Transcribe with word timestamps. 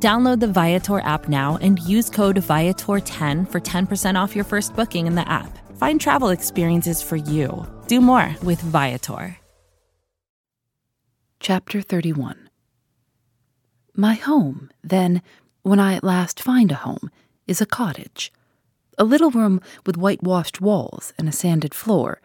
Download 0.00 0.38
the 0.38 0.46
Viator 0.46 1.00
app 1.00 1.28
now 1.28 1.58
and 1.60 1.80
use 1.80 2.08
code 2.08 2.36
Viator10 2.36 3.50
for 3.50 3.60
10% 3.60 4.14
off 4.14 4.36
your 4.36 4.44
first 4.44 4.76
booking 4.76 5.08
in 5.08 5.16
the 5.16 5.28
app. 5.28 5.58
Find 5.76 6.00
travel 6.00 6.28
experiences 6.28 7.02
for 7.02 7.16
you. 7.16 7.66
Do 7.88 8.00
more 8.00 8.36
with 8.44 8.60
Viator. 8.60 9.38
Chapter 11.40 11.82
31 11.82 12.48
My 13.96 14.14
home, 14.14 14.70
then, 14.84 15.20
when 15.62 15.80
I 15.80 15.94
at 15.94 16.04
last 16.04 16.40
find 16.40 16.70
a 16.70 16.76
home, 16.76 17.10
is 17.48 17.60
a 17.60 17.66
cottage. 17.66 18.32
A 18.98 19.04
little 19.04 19.32
room 19.32 19.60
with 19.84 19.96
whitewashed 19.96 20.60
walls 20.60 21.12
and 21.18 21.28
a 21.28 21.32
sanded 21.32 21.74
floor, 21.74 22.20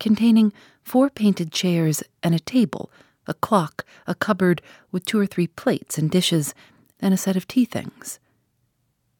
containing 0.00 0.50
four 0.82 1.10
painted 1.10 1.52
chairs 1.52 2.02
and 2.22 2.34
a 2.34 2.38
table, 2.40 2.90
a 3.26 3.34
clock, 3.34 3.84
a 4.06 4.14
cupboard 4.14 4.62
with 4.90 5.04
two 5.04 5.18
or 5.18 5.26
three 5.26 5.46
plates 5.46 5.98
and 5.98 6.10
dishes, 6.10 6.54
and 7.00 7.12
a 7.12 7.16
set 7.18 7.36
of 7.36 7.46
tea 7.46 7.64
things. 7.64 8.18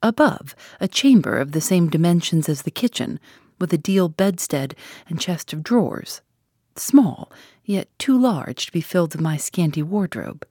Above, 0.02 0.54
a 0.80 0.88
chamber 0.88 1.38
of 1.38 1.52
the 1.52 1.60
same 1.60 1.88
dimensions 1.88 2.48
as 2.48 2.62
the 2.62 2.70
kitchen, 2.70 3.18
with 3.58 3.72
a 3.72 3.78
deal 3.78 4.08
bedstead 4.08 4.74
and 5.08 5.20
chest 5.20 5.52
of 5.52 5.62
drawers, 5.62 6.20
small, 6.76 7.32
yet 7.64 7.88
too 7.98 8.18
large 8.18 8.66
to 8.66 8.72
be 8.72 8.80
filled 8.80 9.14
with 9.14 9.20
my 9.20 9.36
scanty 9.36 9.82
wardrobe, 9.82 10.46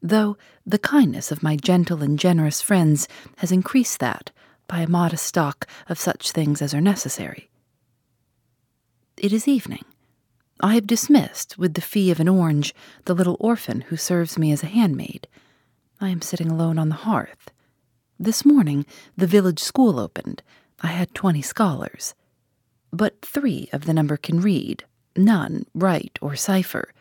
though 0.00 0.36
the 0.64 0.78
kindness 0.78 1.32
of 1.32 1.42
my 1.42 1.56
gentle 1.56 2.02
and 2.02 2.18
generous 2.18 2.62
friends 2.62 3.08
has 3.38 3.50
increased 3.50 3.98
that 3.98 4.30
by 4.68 4.80
a 4.80 4.88
modest 4.88 5.26
stock 5.26 5.66
of 5.88 5.98
such 5.98 6.30
things 6.30 6.62
as 6.62 6.72
are 6.74 6.80
necessary. 6.80 7.50
It 9.16 9.32
is 9.32 9.48
evening. 9.48 9.84
I 10.60 10.74
have 10.74 10.86
dismissed, 10.86 11.58
with 11.58 11.74
the 11.74 11.80
fee 11.80 12.10
of 12.10 12.20
an 12.20 12.28
orange, 12.28 12.74
the 13.04 13.14
little 13.14 13.36
orphan 13.40 13.82
who 13.82 13.96
serves 13.96 14.38
me 14.38 14.52
as 14.52 14.62
a 14.62 14.66
handmaid. 14.66 15.26
I 16.00 16.10
am 16.10 16.22
sitting 16.22 16.48
alone 16.48 16.78
on 16.78 16.90
the 16.90 16.94
hearth. 16.94 17.50
This 18.20 18.44
morning, 18.44 18.86
the 19.16 19.26
village 19.26 19.58
school 19.58 19.98
opened. 19.98 20.42
I 20.80 20.88
had 20.88 21.12
twenty 21.12 21.42
scholars. 21.42 22.14
But 22.92 23.20
three 23.22 23.68
of 23.72 23.84
the 23.84 23.92
number 23.92 24.16
can 24.16 24.40
read, 24.40 24.84
none 25.16 25.66
write 25.74 26.16
or 26.22 26.36
cipher. 26.36 26.92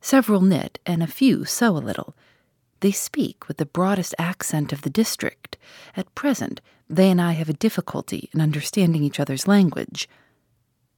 Several 0.00 0.40
knit, 0.40 0.78
and 0.86 1.02
a 1.02 1.08
few 1.08 1.44
sew 1.44 1.76
a 1.76 1.78
little. 1.78 2.14
They 2.80 2.92
speak 2.92 3.48
with 3.48 3.56
the 3.56 3.66
broadest 3.66 4.14
accent 4.16 4.72
of 4.72 4.82
the 4.82 4.90
district. 4.90 5.56
At 5.96 6.14
present, 6.14 6.60
they 6.88 7.10
and 7.10 7.20
I 7.20 7.32
have 7.32 7.48
a 7.48 7.52
difficulty 7.54 8.30
in 8.32 8.40
understanding 8.40 9.02
each 9.02 9.18
other's 9.18 9.48
language. 9.48 10.08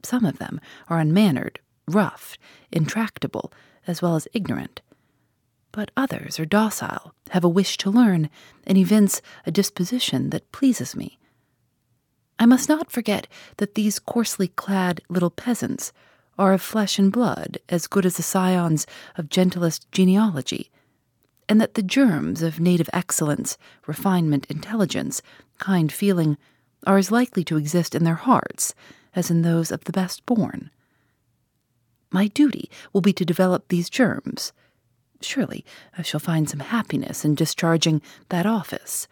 Some 0.04 0.26
of 0.26 0.38
them 0.38 0.60
are 0.88 1.00
unmannered, 1.00 1.60
rough, 1.86 2.36
intractable, 2.70 3.52
as 3.86 4.02
well 4.02 4.16
as 4.16 4.28
ignorant. 4.34 4.82
But 5.72 5.90
others 5.96 6.40
are 6.40 6.46
docile, 6.46 7.14
have 7.30 7.44
a 7.44 7.48
wish 7.48 7.76
to 7.78 7.90
learn, 7.90 8.30
and 8.66 8.78
evince 8.78 9.20
a 9.46 9.50
disposition 9.50 10.30
that 10.30 10.50
pleases 10.52 10.96
me. 10.96 11.18
I 12.38 12.46
must 12.46 12.68
not 12.68 12.90
forget 12.90 13.26
that 13.56 13.74
these 13.74 13.98
coarsely 13.98 14.48
clad 14.48 15.00
little 15.08 15.30
peasants 15.30 15.92
are 16.38 16.52
of 16.52 16.62
flesh 16.62 16.98
and 16.98 17.10
blood 17.10 17.58
as 17.68 17.88
good 17.88 18.06
as 18.06 18.16
the 18.16 18.22
scions 18.22 18.86
of 19.16 19.28
gentlest 19.28 19.90
genealogy, 19.90 20.70
and 21.48 21.60
that 21.60 21.74
the 21.74 21.82
germs 21.82 22.42
of 22.42 22.60
native 22.60 22.88
excellence, 22.92 23.58
refinement, 23.86 24.46
intelligence, 24.48 25.20
kind 25.58 25.90
feeling 25.90 26.38
are 26.86 26.98
as 26.98 27.10
likely 27.10 27.42
to 27.42 27.56
exist 27.56 27.94
in 27.94 28.04
their 28.04 28.14
hearts 28.14 28.74
as 29.14 29.30
in 29.30 29.42
those 29.42 29.72
of 29.72 29.84
the 29.84 29.92
best 29.92 30.24
born. 30.26 30.70
My 32.10 32.28
duty 32.28 32.70
will 32.92 33.00
be 33.00 33.12
to 33.14 33.24
develop 33.24 33.68
these 33.68 33.90
germs. 33.90 34.52
Surely 35.20 35.64
I 35.96 36.02
shall 36.02 36.20
find 36.20 36.48
some 36.48 36.60
happiness 36.60 37.24
in 37.24 37.34
discharging 37.34 38.00
that 38.28 38.46
office. 38.46 39.08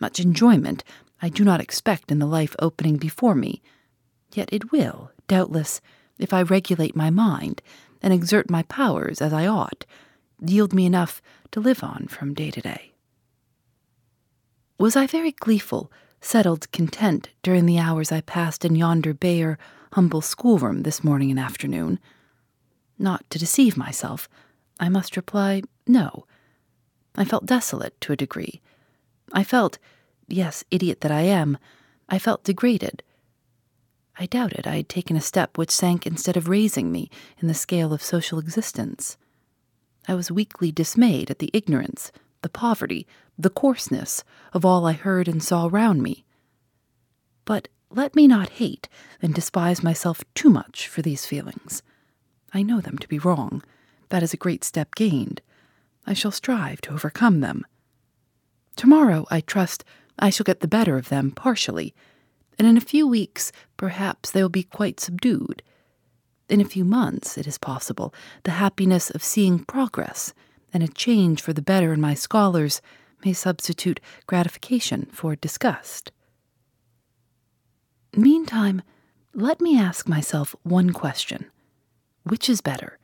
Much 0.00 0.20
enjoyment 0.20 0.84
I 1.20 1.28
do 1.28 1.44
not 1.44 1.60
expect 1.60 2.10
in 2.10 2.18
the 2.18 2.26
life 2.26 2.54
opening 2.58 2.96
before 2.96 3.34
me, 3.34 3.62
yet 4.32 4.48
it 4.52 4.72
will, 4.72 5.10
doubtless, 5.28 5.80
if 6.18 6.32
I 6.32 6.42
regulate 6.42 6.94
my 6.94 7.10
mind 7.10 7.62
and 8.02 8.12
exert 8.12 8.50
my 8.50 8.62
powers 8.64 9.20
as 9.20 9.32
I 9.32 9.46
ought, 9.46 9.86
yield 10.40 10.72
me 10.72 10.86
enough 10.86 11.22
to 11.52 11.60
live 11.60 11.82
on 11.82 12.06
from 12.08 12.34
day 12.34 12.50
to 12.50 12.60
day. 12.60 12.92
Was 14.78 14.96
I 14.96 15.06
very 15.06 15.32
gleeful, 15.32 15.90
settled, 16.20 16.70
content 16.72 17.30
during 17.42 17.66
the 17.66 17.78
hours 17.78 18.12
I 18.12 18.20
passed 18.20 18.64
in 18.64 18.76
yonder 18.76 19.14
bare, 19.14 19.58
humble 19.92 20.20
schoolroom 20.20 20.82
this 20.82 21.04
morning 21.04 21.30
and 21.30 21.40
afternoon? 21.40 21.98
Not 22.98 23.28
to 23.30 23.38
deceive 23.38 23.76
myself, 23.76 24.28
I 24.78 24.88
must 24.88 25.16
reply, 25.16 25.62
no. 25.86 26.26
I 27.14 27.24
felt 27.24 27.46
desolate 27.46 28.00
to 28.02 28.12
a 28.12 28.16
degree. 28.16 28.60
I 29.32 29.44
felt, 29.44 29.78
yes, 30.26 30.64
idiot 30.70 31.00
that 31.02 31.12
I 31.12 31.22
am, 31.22 31.58
I 32.08 32.18
felt 32.18 32.44
degraded. 32.44 33.02
I 34.18 34.26
doubted 34.26 34.66
I 34.66 34.76
had 34.76 34.88
taken 34.88 35.16
a 35.16 35.20
step 35.20 35.58
which 35.58 35.70
sank 35.70 36.06
instead 36.06 36.36
of 36.36 36.48
raising 36.48 36.92
me 36.92 37.10
in 37.40 37.48
the 37.48 37.54
scale 37.54 37.92
of 37.92 38.02
social 38.02 38.38
existence. 38.38 39.16
I 40.06 40.14
was 40.14 40.30
weakly 40.30 40.70
dismayed 40.70 41.30
at 41.30 41.38
the 41.38 41.50
ignorance, 41.52 42.12
the 42.42 42.48
poverty, 42.48 43.06
the 43.38 43.50
coarseness 43.50 44.22
of 44.52 44.64
all 44.64 44.86
I 44.86 44.92
heard 44.92 45.26
and 45.26 45.42
saw 45.42 45.68
round 45.70 46.02
me. 46.02 46.24
But 47.44 47.68
let 47.90 48.14
me 48.14 48.28
not 48.28 48.50
hate 48.50 48.88
and 49.22 49.34
despise 49.34 49.82
myself 49.82 50.22
too 50.34 50.50
much 50.50 50.88
for 50.88 51.02
these 51.02 51.26
feelings. 51.26 51.82
I 52.52 52.62
know 52.62 52.80
them 52.80 52.98
to 52.98 53.08
be 53.08 53.18
wrong. 53.18 53.62
That 54.14 54.22
is 54.22 54.32
a 54.32 54.36
great 54.36 54.62
step 54.62 54.94
gained. 54.94 55.42
I 56.06 56.12
shall 56.12 56.30
strive 56.30 56.80
to 56.82 56.92
overcome 56.94 57.40
them. 57.40 57.66
Tomorrow, 58.76 59.26
I 59.28 59.40
trust, 59.40 59.82
I 60.20 60.30
shall 60.30 60.44
get 60.44 60.60
the 60.60 60.68
better 60.68 60.96
of 60.96 61.08
them 61.08 61.32
partially, 61.32 61.96
and 62.56 62.68
in 62.68 62.76
a 62.76 62.80
few 62.80 63.08
weeks, 63.08 63.50
perhaps 63.76 64.30
they 64.30 64.40
will 64.40 64.48
be 64.48 64.62
quite 64.62 65.00
subdued. 65.00 65.64
In 66.48 66.60
a 66.60 66.64
few 66.64 66.84
months, 66.84 67.36
it 67.36 67.48
is 67.48 67.58
possible, 67.58 68.14
the 68.44 68.52
happiness 68.52 69.10
of 69.10 69.24
seeing 69.24 69.64
progress 69.64 70.32
and 70.72 70.84
a 70.84 70.86
change 70.86 71.42
for 71.42 71.52
the 71.52 71.60
better 71.60 71.92
in 71.92 72.00
my 72.00 72.14
scholars 72.14 72.80
may 73.24 73.32
substitute 73.32 73.98
gratification 74.28 75.06
for 75.06 75.34
disgust. 75.34 76.12
Meantime, 78.12 78.80
let 79.34 79.60
me 79.60 79.76
ask 79.76 80.06
myself 80.06 80.54
one 80.62 80.92
question 80.92 81.46
Which 82.22 82.48
is 82.48 82.60
better? 82.60 83.00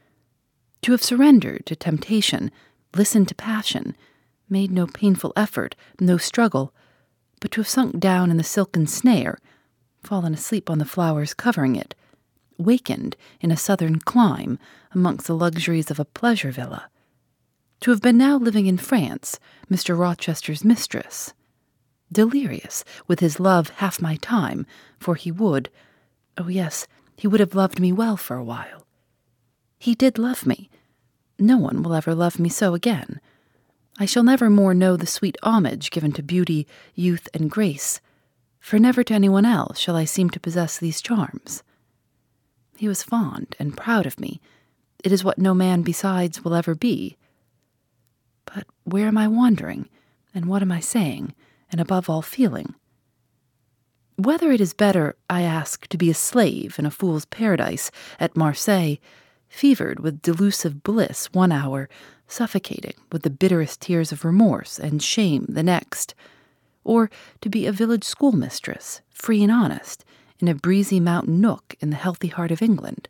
To 0.83 0.93
have 0.93 1.03
surrendered 1.03 1.67
to 1.67 1.77
temptation, 1.77 2.51
listened 2.95 3.29
to 3.29 3.35
passion, 3.35 3.97
made 4.49 4.71
no 4.71 4.87
painful 4.87 5.33
effort, 5.37 5.77
no 6.01 6.17
struggle, 6.17 6.75
but 7.41 7.51
to 7.53 7.61
have 7.61 7.69
sunk 7.69 7.99
down 7.99 8.31
in 8.31 8.37
the 8.37 8.43
silken 8.43 8.87
snare, 8.87 9.39
fallen 10.03 10.35
asleep 10.35 10.71
on 10.71 10.79
the 10.79 10.85
flowers 10.85 11.35
covering 11.35 11.77
it, 11.77 11.95
wakened 12.59 13.17
in 13.41 13.51
a 13.51 13.57
southern 13.57 13.99
clime 13.99 14.59
amongst 14.93 15.27
the 15.27 15.37
luxuries 15.37 15.91
of 15.91 16.01
a 16.01 16.05
pleasure 16.05 16.51
villa, 16.51 16.89
to 17.81 17.91
have 17.91 18.03
been 18.03 18.19
now 18.19 18.37
living 18.37 18.67
in 18.67 18.77
France, 18.77 19.39
Mr. 19.71 19.97
Rochester's 19.97 20.65
mistress, 20.65 21.33
delirious 22.13 22.85
with 23.07 23.21
his 23.21 23.41
love 23.41 23.71
half 23.77 24.03
my 24.03 24.17
time, 24.17 24.67
for 24.99 25.15
he 25.15 25.31
would, 25.31 25.71
oh 26.37 26.49
yes, 26.49 26.87
he 27.17 27.29
would 27.29 27.41
have 27.41 27.55
loved 27.55 27.81
me 27.81 27.93
well 27.93 28.17
for 28.17 28.37
a 28.37 28.45
while. 28.45 28.87
He 29.81 29.95
did 29.95 30.19
love 30.19 30.45
me. 30.45 30.69
No 31.39 31.57
one 31.57 31.83
will 31.83 31.95
ever 31.95 32.15
love 32.15 32.39
me 32.39 32.51
so 32.51 32.75
again. 32.75 33.19
I 33.99 34.05
shall 34.05 34.23
never 34.23 34.51
more 34.51 34.75
know 34.75 34.95
the 34.95 35.07
sweet 35.07 35.39
homage 35.43 35.91
given 35.91 36.13
to 36.13 36.23
beauty, 36.23 36.67
youth, 36.95 37.31
and 37.33 37.51
grace, 37.51 38.03
for 38.59 38.79
never 38.79 39.03
to 39.03 39.15
anyone 39.15 39.47
else 39.47 39.79
shall 39.79 39.97
I 39.97 40.05
seem 40.05 40.29
to 40.31 40.39
possess 40.39 40.77
these 40.77 41.01
charms. 41.01 41.63
He 42.77 42.89
was 42.89 43.03
fond 43.03 43.57
and 43.59 43.75
proud 43.75 44.05
of 44.05 44.21
me. 44.21 44.39
It 45.03 45.13
is 45.13 45.25
what 45.25 45.39
no 45.39 45.55
man 45.55 45.81
besides 45.81 46.45
will 46.45 46.55
ever 46.55 46.75
be. 46.75 47.17
But 48.45 48.67
where 48.85 49.09
am 49.09 49.17
I 49.17 49.29
wandering, 49.29 49.89
and 50.35 50.45
what 50.45 50.61
am 50.61 50.71
I 50.71 50.81
saying, 50.81 51.35
and 51.73 51.81
above 51.81 52.11
all 52.11 52.21
feeling? 52.21 52.75
Whether 54.17 54.53
it 54.53 54.61
is 54.61 54.75
better, 54.75 55.17
I 55.31 55.41
ask, 55.41 55.87
to 55.89 55.97
be 55.97 56.11
a 56.11 56.15
slave 56.15 56.79
in 56.79 56.85
a 56.85 56.91
fool's 56.91 57.25
paradise 57.25 57.91
at 58.19 58.37
Marseilles, 58.37 58.99
fevered 59.51 60.01
with 60.01 60.23
delusive 60.23 60.83
bliss 60.83 61.27
one 61.33 61.53
hour, 61.53 61.89
suffocating 62.27 62.95
with 63.13 63.23
the 63.23 63.29
bitterest 63.29 63.83
tears 63.83 64.13
of 64.13 64.25
remorse 64.25 64.79
and 64.79 65.03
shame 65.03 65.45
the 65.49 65.63
next, 65.63 66.15
or 66.85 67.11
to 67.43 67.51
be 67.51 67.67
a 67.67 67.73
village 67.73 68.05
schoolmistress, 68.05 69.03
free 69.11 69.43
and 69.43 69.53
honest, 69.53 70.05
in 70.39 70.49
a 70.49 70.55
breezy 70.55 71.01
mountain 71.01 71.41
nook 71.41 71.77
in 71.81 71.91
the 71.91 71.97
healthy 71.97 72.29
heart 72.29 72.51
of 72.51 72.63
England. 72.63 73.09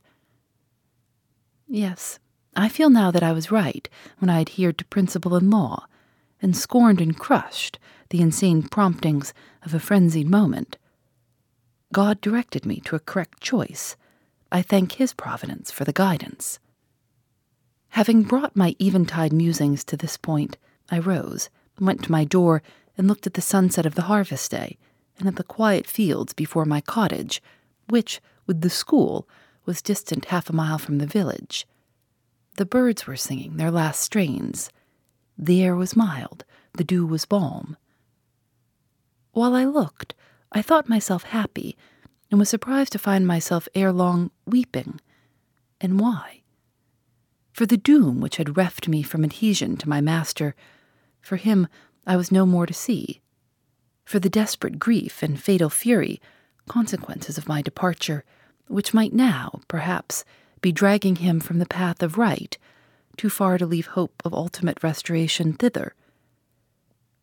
Yes, 1.68 2.18
I 2.56 2.68
feel 2.68 2.90
now 2.90 3.12
that 3.12 3.22
I 3.22 3.32
was 3.32 3.52
right 3.52 3.88
when 4.18 4.28
I 4.28 4.40
adhered 4.40 4.78
to 4.78 4.84
principle 4.86 5.36
and 5.36 5.50
law, 5.50 5.86
and 6.42 6.56
scorned 6.56 7.00
and 7.00 7.16
crushed 7.16 7.78
the 8.08 8.20
insane 8.20 8.62
promptings 8.62 9.32
of 9.62 9.74
a 9.74 9.78
frenzied 9.78 10.28
moment. 10.28 10.78
God 11.92 12.20
directed 12.20 12.64
me 12.66 12.80
to 12.86 12.96
a 12.96 13.00
correct 13.00 13.40
choice. 13.40 13.96
I 14.52 14.62
thank 14.62 14.92
His 14.92 15.12
providence 15.12 15.70
for 15.70 15.84
the 15.84 15.92
guidance. 15.92 16.58
Having 17.90 18.24
brought 18.24 18.56
my 18.56 18.76
eventide 18.80 19.32
musings 19.32 19.84
to 19.84 19.96
this 19.96 20.16
point, 20.16 20.56
I 20.90 20.98
rose, 20.98 21.50
went 21.78 22.04
to 22.04 22.12
my 22.12 22.24
door, 22.24 22.62
and 22.96 23.08
looked 23.08 23.26
at 23.26 23.34
the 23.34 23.40
sunset 23.40 23.86
of 23.86 23.94
the 23.94 24.02
harvest 24.02 24.50
day, 24.50 24.76
and 25.18 25.26
at 25.26 25.36
the 25.36 25.44
quiet 25.44 25.86
fields 25.86 26.32
before 26.32 26.64
my 26.64 26.80
cottage, 26.80 27.42
which, 27.88 28.20
with 28.46 28.60
the 28.60 28.70
school, 28.70 29.28
was 29.64 29.82
distant 29.82 30.26
half 30.26 30.50
a 30.50 30.52
mile 30.52 30.78
from 30.78 30.98
the 30.98 31.06
village. 31.06 31.66
The 32.56 32.66
birds 32.66 33.06
were 33.06 33.16
singing 33.16 33.56
their 33.56 33.70
last 33.70 34.00
strains. 34.00 34.70
The 35.38 35.62
air 35.62 35.76
was 35.76 35.96
mild, 35.96 36.44
the 36.74 36.84
dew 36.84 37.06
was 37.06 37.24
balm. 37.24 37.76
While 39.32 39.54
I 39.54 39.64
looked, 39.64 40.14
I 40.52 40.62
thought 40.62 40.88
myself 40.88 41.24
happy, 41.24 41.76
and 42.30 42.38
was 42.38 42.48
surprised 42.48 42.92
to 42.92 42.98
find 42.98 43.26
myself 43.26 43.68
ere 43.74 43.92
long 43.92 44.30
weeping. 44.46 45.00
And 45.80 45.98
why? 45.98 46.42
For 47.52 47.66
the 47.66 47.76
doom 47.76 48.20
which 48.20 48.36
had 48.36 48.56
reft 48.56 48.88
me 48.88 49.02
from 49.02 49.24
adhesion 49.24 49.76
to 49.78 49.88
my 49.88 50.00
master, 50.00 50.54
for 51.20 51.36
him 51.36 51.66
I 52.06 52.16
was 52.16 52.32
no 52.32 52.46
more 52.46 52.66
to 52.66 52.74
see. 52.74 53.20
For 54.04 54.18
the 54.18 54.30
desperate 54.30 54.78
grief 54.78 55.22
and 55.22 55.40
fatal 55.40 55.70
fury, 55.70 56.20
consequences 56.68 57.36
of 57.36 57.48
my 57.48 57.62
departure, 57.62 58.24
which 58.68 58.94
might 58.94 59.12
now, 59.12 59.60
perhaps, 59.68 60.24
be 60.60 60.72
dragging 60.72 61.16
him 61.16 61.40
from 61.40 61.58
the 61.58 61.66
path 61.66 62.02
of 62.02 62.16
right, 62.16 62.56
too 63.16 63.30
far 63.30 63.58
to 63.58 63.66
leave 63.66 63.88
hope 63.88 64.22
of 64.24 64.32
ultimate 64.32 64.82
restoration 64.82 65.52
thither. 65.52 65.94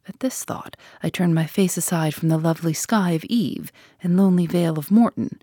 At 0.07 0.19
this 0.21 0.43
thought, 0.43 0.77
I 1.03 1.09
turned 1.09 1.35
my 1.35 1.45
face 1.45 1.75
aside 1.75 2.13
from 2.13 2.29
the 2.29 2.37
lovely 2.37 2.73
sky 2.73 3.11
of 3.11 3.25
Eve 3.25 3.71
and 4.01 4.15
lonely 4.15 4.45
vale 4.45 4.79
of 4.79 4.89
Morton. 4.89 5.41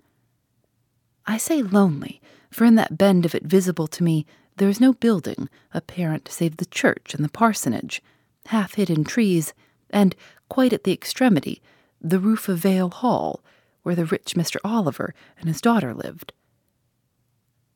I 1.27 1.37
say 1.37 1.61
lonely, 1.61 2.21
for 2.49 2.65
in 2.65 2.75
that 2.75 2.97
bend 2.97 3.25
of 3.25 3.35
it 3.35 3.43
visible 3.43 3.87
to 3.87 4.03
me 4.03 4.25
there 4.57 4.69
is 4.69 4.79
no 4.79 4.93
building 4.93 5.49
apparent 5.73 6.29
save 6.31 6.57
the 6.57 6.65
church 6.65 7.13
and 7.13 7.23
the 7.23 7.29
parsonage, 7.29 8.01
half 8.47 8.75
hid 8.75 8.89
in 8.89 9.03
trees, 9.03 9.53
and, 9.89 10.15
quite 10.49 10.73
at 10.73 10.83
the 10.83 10.93
extremity, 10.93 11.61
the 12.01 12.19
roof 12.19 12.47
of 12.47 12.59
Vale 12.59 12.89
Hall, 12.89 13.43
where 13.83 13.95
the 13.95 14.05
rich 14.05 14.33
Mr. 14.35 14.57
Oliver 14.63 15.13
and 15.37 15.47
his 15.47 15.61
daughter 15.61 15.93
lived. 15.93 16.33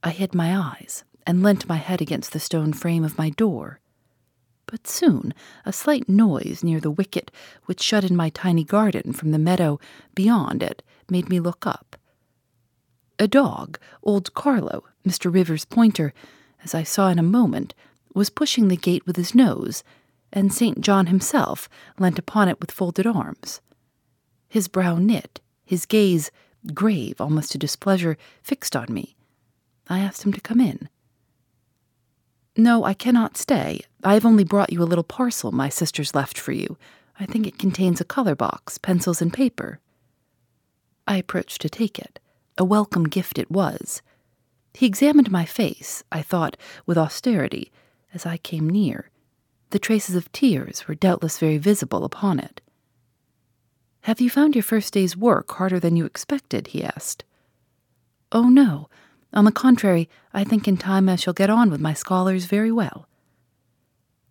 I 0.01 0.12
hid 0.12 0.33
my 0.33 0.57
eyes 0.57 1.03
and 1.27 1.44
leant 1.44 1.68
my 1.68 1.77
head 1.77 2.01
against 2.01 2.31
the 2.31 2.39
stone 2.39 2.74
frame 2.74 3.03
of 3.03 3.18
my 3.18 3.30
door. 3.30 3.80
But 4.69 4.88
soon 4.88 5.33
a 5.66 5.74
slight 5.74 6.07
noise 6.07 6.63
near 6.63 6.80
the 6.80 6.92
wicket 6.92 7.31
which 7.66 7.81
shut 7.81 8.04
in 8.04 8.16
my 8.16 8.30
tiny 8.30 8.63
garden 8.63 9.13
from 9.13 9.31
the 9.31 9.39
meadow 9.39 9.80
beyond 10.13 10.62
it 10.62 10.83
made 11.10 11.27
me 11.27 11.39
look 11.39 11.66
up. 11.66 11.95
A 13.18 13.27
dog, 13.27 13.80
old 14.04 14.36
Carlo, 14.36 14.83
Mr. 15.04 15.33
Rivers' 15.33 15.66
pointer, 15.66 16.13
as 16.63 16.75
I 16.75 16.83
saw 16.83 17.10
in 17.10 17.18
a 17.18 17.24
moment, 17.24 17.74
was 18.13 18.30
pushing 18.30 18.68
the 18.68 18.77
gate 18.77 19.07
with 19.07 19.16
his 19.16 19.33
nose, 19.33 19.83
and 20.31 20.54
St. 20.54 20.81
John 20.81 21.07
himself 21.07 21.68
leant 21.98 22.19
upon 22.19 22.48
it 22.48 22.62
with 22.62 22.71
folded 22.71 23.07
arms. 23.07 23.62
His 24.48 24.68
brow 24.68 24.98
knit, 24.98 25.42
his 25.66 25.88
gaze, 25.88 26.30
grave 26.75 27.19
almost 27.19 27.54
to 27.54 27.57
displeasure, 27.57 28.18
fixed 28.44 28.75
on 28.75 28.94
me. 28.94 29.16
I 29.88 30.00
asked 30.00 30.24
him 30.24 30.33
to 30.33 30.42
come 30.42 30.62
in. 30.62 30.89
No, 32.57 32.83
I 32.83 32.93
cannot 32.93 33.37
stay. 33.37 33.81
I 34.03 34.13
have 34.15 34.25
only 34.25 34.43
brought 34.43 34.73
you 34.73 34.81
a 34.81 34.85
little 34.85 35.03
parcel 35.03 35.51
my 35.51 35.69
sisters 35.69 36.15
left 36.15 36.37
for 36.37 36.51
you. 36.51 36.77
I 37.19 37.25
think 37.25 37.45
it 37.45 37.59
contains 37.59 37.99
a 37.99 38.05
color 38.05 38.35
box, 38.35 38.77
pencils, 38.77 39.21
and 39.21 39.33
paper. 39.33 39.79
I 41.07 41.17
approached 41.17 41.61
to 41.61 41.69
take 41.69 41.99
it. 41.99 42.19
A 42.57 42.63
welcome 42.65 43.05
gift 43.05 43.37
it 43.39 43.49
was. 43.49 44.01
He 44.73 44.85
examined 44.85 45.31
my 45.31 45.45
face, 45.45 46.03
I 46.11 46.21
thought, 46.21 46.57
with 46.85 46.97
austerity, 46.97 47.71
as 48.13 48.25
I 48.25 48.37
came 48.37 48.69
near. 48.69 49.09
The 49.71 49.79
traces 49.79 50.15
of 50.15 50.31
tears 50.31 50.87
were 50.87 50.95
doubtless 50.95 51.39
very 51.39 51.57
visible 51.57 52.03
upon 52.03 52.39
it. 52.39 52.61
Have 54.01 54.21
you 54.21 54.29
found 54.29 54.55
your 54.55 54.63
first 54.63 54.93
day's 54.93 55.17
work 55.17 55.51
harder 55.51 55.79
than 55.79 55.95
you 55.95 56.05
expected? 56.05 56.67
he 56.67 56.83
asked. 56.83 57.23
Oh, 58.31 58.49
no. 58.49 58.89
On 59.33 59.45
the 59.45 59.51
contrary, 59.51 60.09
I 60.33 60.43
think 60.43 60.67
in 60.67 60.77
time 60.77 61.07
I 61.07 61.15
shall 61.15 61.33
get 61.33 61.49
on 61.49 61.69
with 61.69 61.79
my 61.79 61.93
scholars 61.93 62.45
very 62.45 62.71
well. 62.71 63.07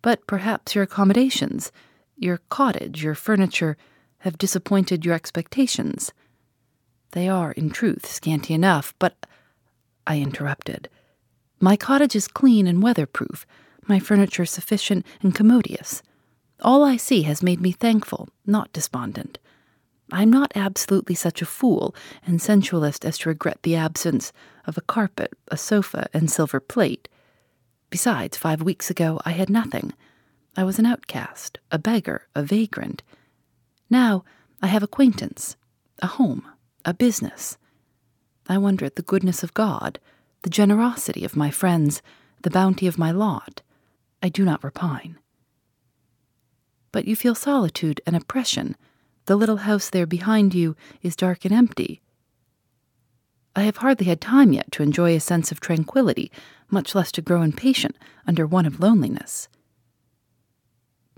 But 0.01 0.27
perhaps 0.27 0.75
your 0.75 0.83
accommodations, 0.83 1.71
your 2.17 2.39
cottage, 2.49 3.03
your 3.03 3.15
furniture, 3.15 3.77
have 4.19 4.37
disappointed 4.37 5.05
your 5.05 5.15
expectations. 5.15 6.11
They 7.11 7.27
are, 7.29 7.53
in 7.53 7.69
truth, 7.69 8.05
scanty 8.05 8.53
enough, 8.53 8.93
but. 8.99 9.25
I 10.05 10.19
interrupted. 10.19 10.89
My 11.59 11.75
cottage 11.75 12.15
is 12.15 12.27
clean 12.27 12.67
and 12.67 12.81
weatherproof, 12.81 13.45
my 13.87 13.99
furniture 13.99 14.45
sufficient 14.45 15.05
and 15.21 15.35
commodious. 15.35 16.01
All 16.61 16.83
I 16.83 16.97
see 16.97 17.23
has 17.23 17.43
made 17.43 17.61
me 17.61 17.71
thankful, 17.71 18.29
not 18.45 18.73
despondent. 18.73 19.39
I'm 20.11 20.31
not 20.31 20.51
absolutely 20.55 21.15
such 21.15 21.41
a 21.41 21.45
fool 21.45 21.95
and 22.25 22.41
sensualist 22.41 23.05
as 23.05 23.17
to 23.19 23.29
regret 23.29 23.59
the 23.63 23.75
absence 23.75 24.31
of 24.65 24.77
a 24.77 24.81
carpet, 24.81 25.33
a 25.49 25.57
sofa, 25.57 26.07
and 26.13 26.31
silver 26.31 26.59
plate. 26.59 27.07
Besides, 27.89 28.37
five 28.37 28.61
weeks 28.61 28.89
ago 28.89 29.19
I 29.25 29.31
had 29.31 29.49
nothing. 29.49 29.93
I 30.55 30.63
was 30.63 30.79
an 30.79 30.85
outcast, 30.85 31.59
a 31.71 31.79
beggar, 31.79 32.27
a 32.35 32.43
vagrant. 32.43 33.03
Now 33.89 34.23
I 34.61 34.67
have 34.67 34.83
acquaintance, 34.83 35.55
a 36.01 36.07
home, 36.07 36.45
a 36.85 36.93
business. 36.93 37.57
I 38.47 38.57
wonder 38.57 38.85
at 38.85 38.95
the 38.95 39.01
goodness 39.01 39.43
of 39.43 39.53
God, 39.53 39.99
the 40.41 40.49
generosity 40.49 41.23
of 41.23 41.35
my 41.35 41.51
friends, 41.51 42.01
the 42.41 42.49
bounty 42.49 42.87
of 42.87 42.97
my 42.97 43.11
lot. 43.11 43.61
I 44.23 44.29
do 44.29 44.43
not 44.43 44.63
repine. 44.63 45.17
But 46.91 47.05
you 47.05 47.15
feel 47.15 47.35
solitude 47.35 48.01
and 48.05 48.15
oppression 48.15 48.75
the 49.29 49.35
little 49.35 49.57
house 49.57 49.91
there 49.91 50.07
behind 50.07 50.55
you 50.55 50.75
is 51.03 51.15
dark 51.15 51.45
and 51.45 51.53
empty. 51.53 52.01
I 53.55 53.61
have 53.61 53.77
hardly 53.77 54.07
had 54.07 54.19
time 54.19 54.53
yet 54.53 54.71
to 54.71 54.81
enjoy 54.81 55.13
a 55.13 55.19
sense 55.19 55.51
of 55.51 55.59
tranquillity, 55.59 56.31
much 56.71 56.95
less 56.95 57.11
to 57.11 57.21
grow 57.21 57.43
impatient 57.43 57.95
under 58.25 58.47
one 58.47 58.65
of 58.65 58.79
loneliness. 58.79 59.47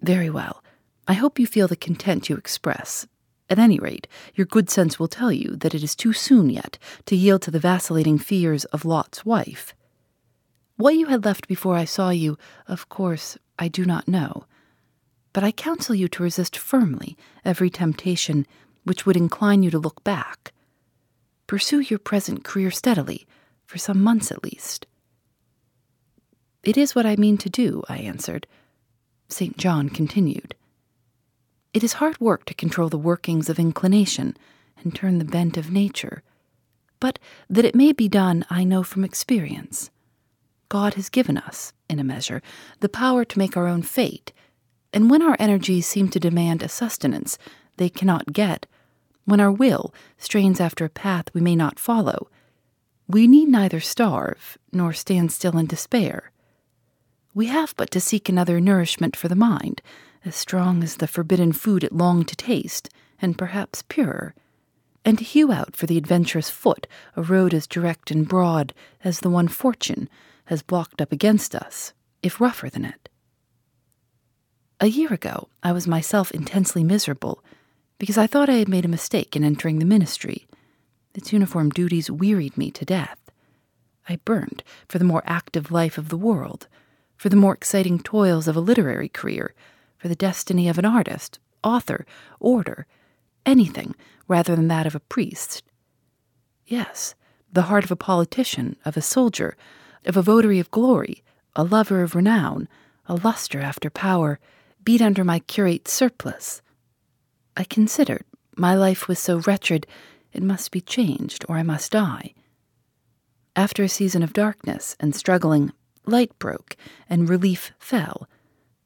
Very 0.01 0.29
well. 0.29 0.61
I 1.07 1.13
hope 1.13 1.39
you 1.39 1.47
feel 1.47 1.69
the 1.69 1.77
content 1.77 2.27
you 2.27 2.35
express. 2.35 3.07
At 3.49 3.59
any 3.59 3.79
rate, 3.79 4.09
your 4.35 4.45
good 4.45 4.69
sense 4.69 4.99
will 4.99 5.07
tell 5.07 5.31
you 5.31 5.55
that 5.55 5.73
it 5.73 5.81
is 5.81 5.95
too 5.95 6.11
soon 6.11 6.49
yet 6.49 6.77
to 7.05 7.15
yield 7.15 7.41
to 7.43 7.51
the 7.51 7.59
vacillating 7.59 8.17
fears 8.17 8.65
of 8.65 8.83
Lot's 8.83 9.25
wife. 9.25 9.73
What 10.75 10.95
you 10.95 11.05
had 11.05 11.23
left 11.23 11.47
before 11.47 11.77
I 11.77 11.85
saw 11.85 12.09
you, 12.09 12.37
of 12.67 12.89
course, 12.89 13.37
I 13.57 13.69
do 13.69 13.85
not 13.85 14.09
know 14.09 14.47
but 15.33 15.43
I 15.43 15.51
counsel 15.51 15.95
you 15.95 16.07
to 16.09 16.23
resist 16.23 16.57
firmly 16.57 17.17
every 17.45 17.69
temptation 17.69 18.45
which 18.83 19.05
would 19.05 19.17
incline 19.17 19.63
you 19.63 19.69
to 19.71 19.79
look 19.79 20.03
back. 20.03 20.53
Pursue 21.47 21.81
your 21.81 21.99
present 21.99 22.43
career 22.43 22.71
steadily, 22.71 23.27
for 23.65 23.77
some 23.77 24.01
months 24.01 24.31
at 24.31 24.43
least. 24.43 24.87
It 26.63 26.77
is 26.77 26.93
what 26.93 27.05
I 27.05 27.15
mean 27.15 27.37
to 27.39 27.49
do, 27.49 27.83
I 27.89 27.97
answered. 27.97 28.47
St. 29.27 29.57
John 29.57 29.89
continued. 29.89 30.55
It 31.73 31.83
is 31.83 31.93
hard 31.93 32.19
work 32.19 32.45
to 32.45 32.53
control 32.53 32.89
the 32.89 32.97
workings 32.97 33.49
of 33.49 33.59
inclination 33.59 34.35
and 34.83 34.93
turn 34.93 35.19
the 35.19 35.25
bent 35.25 35.57
of 35.57 35.71
nature, 35.71 36.21
but 36.99 37.17
that 37.49 37.65
it 37.65 37.75
may 37.75 37.93
be 37.93 38.09
done 38.09 38.45
I 38.49 38.63
know 38.63 38.83
from 38.83 39.03
experience. 39.03 39.89
God 40.69 40.95
has 40.95 41.09
given 41.09 41.37
us, 41.37 41.73
in 41.89 41.99
a 41.99 42.03
measure, 42.03 42.41
the 42.79 42.89
power 42.89 43.25
to 43.25 43.39
make 43.39 43.57
our 43.57 43.67
own 43.67 43.81
fate 43.81 44.33
and 44.93 45.09
when 45.09 45.21
our 45.21 45.35
energies 45.39 45.87
seem 45.87 46.09
to 46.09 46.19
demand 46.19 46.61
a 46.61 46.69
sustenance 46.69 47.37
they 47.77 47.89
cannot 47.89 48.33
get, 48.33 48.65
when 49.25 49.39
our 49.39 49.51
will 49.51 49.93
strains 50.17 50.59
after 50.59 50.85
a 50.85 50.89
path 50.89 51.25
we 51.33 51.41
may 51.41 51.55
not 51.55 51.79
follow, 51.79 52.27
we 53.07 53.27
need 53.27 53.49
neither 53.49 53.79
starve 53.79 54.57
nor 54.71 54.93
stand 54.93 55.31
still 55.31 55.57
in 55.57 55.65
despair. 55.65 56.31
We 57.33 57.47
have 57.47 57.73
but 57.77 57.91
to 57.91 58.01
seek 58.01 58.27
another 58.27 58.59
nourishment 58.59 59.15
for 59.15 59.27
the 59.27 59.35
mind, 59.35 59.81
as 60.25 60.35
strong 60.35 60.83
as 60.83 60.97
the 60.97 61.07
forbidden 61.07 61.53
food 61.53 61.83
it 61.83 61.93
longed 61.93 62.27
to 62.29 62.35
taste, 62.35 62.89
and 63.21 63.37
perhaps 63.37 63.83
purer, 63.83 64.33
and 65.05 65.17
to 65.17 65.23
hew 65.23 65.51
out 65.51 65.75
for 65.75 65.87
the 65.87 65.97
adventurous 65.97 66.49
foot 66.49 66.87
a 67.15 67.21
road 67.21 67.53
as 67.53 67.67
direct 67.67 68.11
and 68.11 68.27
broad 68.27 68.73
as 69.03 69.19
the 69.19 69.29
one 69.29 69.47
fortune 69.47 70.09
has 70.45 70.61
blocked 70.61 71.01
up 71.01 71.11
against 71.11 71.55
us, 71.55 71.93
if 72.21 72.41
rougher 72.41 72.69
than 72.69 72.85
it. 72.85 73.09
A 74.83 74.87
year 74.87 75.13
ago, 75.13 75.47
I 75.61 75.73
was 75.73 75.87
myself 75.87 76.31
intensely 76.31 76.83
miserable, 76.83 77.43
because 77.99 78.17
I 78.17 78.25
thought 78.25 78.49
I 78.49 78.53
had 78.53 78.67
made 78.67 78.83
a 78.83 78.87
mistake 78.87 79.35
in 79.35 79.43
entering 79.43 79.77
the 79.77 79.85
ministry. 79.85 80.47
Its 81.13 81.31
uniform 81.31 81.69
duties 81.69 82.09
wearied 82.09 82.57
me 82.57 82.71
to 82.71 82.83
death. 82.83 83.19
I 84.09 84.15
burned 84.25 84.63
for 84.89 84.97
the 84.97 85.05
more 85.05 85.21
active 85.23 85.69
life 85.71 85.99
of 85.99 86.09
the 86.09 86.17
world, 86.17 86.67
for 87.15 87.29
the 87.29 87.35
more 87.35 87.53
exciting 87.53 87.99
toils 87.99 88.47
of 88.47 88.55
a 88.55 88.59
literary 88.59 89.07
career, 89.07 89.53
for 89.99 90.07
the 90.07 90.15
destiny 90.15 90.67
of 90.67 90.79
an 90.79 90.85
artist, 90.85 91.37
author, 91.63 92.07
order, 92.39 92.87
anything 93.45 93.93
rather 94.27 94.55
than 94.55 94.67
that 94.69 94.87
of 94.87 94.95
a 94.95 94.99
priest. 94.99 95.61
Yes, 96.65 97.13
the 97.53 97.69
heart 97.69 97.83
of 97.83 97.91
a 97.91 97.95
politician, 97.95 98.77
of 98.83 98.97
a 98.97 99.01
soldier, 99.01 99.55
of 100.07 100.17
a 100.17 100.23
votary 100.23 100.57
of 100.57 100.71
glory, 100.71 101.23
a 101.55 101.63
lover 101.63 102.01
of 102.01 102.15
renown, 102.15 102.67
a 103.05 103.13
luster 103.13 103.59
after 103.61 103.91
power, 103.91 104.39
beat 104.83 105.01
under 105.01 105.23
my 105.23 105.39
curate's 105.39 105.91
surplice. 105.91 106.61
I 107.55 107.63
considered 107.63 108.25
my 108.55 108.75
life 108.75 109.07
was 109.07 109.19
so 109.19 109.39
wretched 109.39 109.87
it 110.33 110.43
must 110.43 110.71
be 110.71 110.81
changed 110.81 111.45
or 111.47 111.57
I 111.57 111.63
must 111.63 111.91
die. 111.91 112.33
After 113.55 113.83
a 113.83 113.89
season 113.89 114.23
of 114.23 114.33
darkness 114.33 114.95
and 114.99 115.15
struggling, 115.15 115.73
light 116.05 116.37
broke 116.39 116.77
and 117.09 117.29
relief 117.29 117.71
fell. 117.79 118.29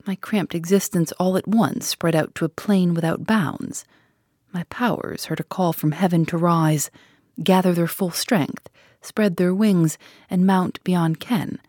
My 0.08 0.16
cramped 0.16 0.56
existence 0.56 1.12
all 1.14 1.38
at 1.38 1.48
once 1.48 1.88
spread 1.88 2.16
out 2.16 2.34
to 2.36 2.46
a 2.46 2.50
plain 2.50 2.94
without 2.94 3.26
bounds. 3.26 3.86
My 4.54 4.64
powers 4.70 5.26
heard 5.26 5.40
a 5.40 5.44
call 5.44 5.74
from 5.74 5.92
heaven 5.92 6.26
to 6.28 6.38
rise, 6.38 6.90
gather 7.44 7.74
their 7.74 7.88
full 7.88 8.12
strength, 8.12 8.70
spread 9.02 9.38
their 9.38 9.54
wings, 9.54 9.98
and 10.30 10.48
mount 10.48 10.84
beyond 10.84 11.20
ken. 11.20 11.60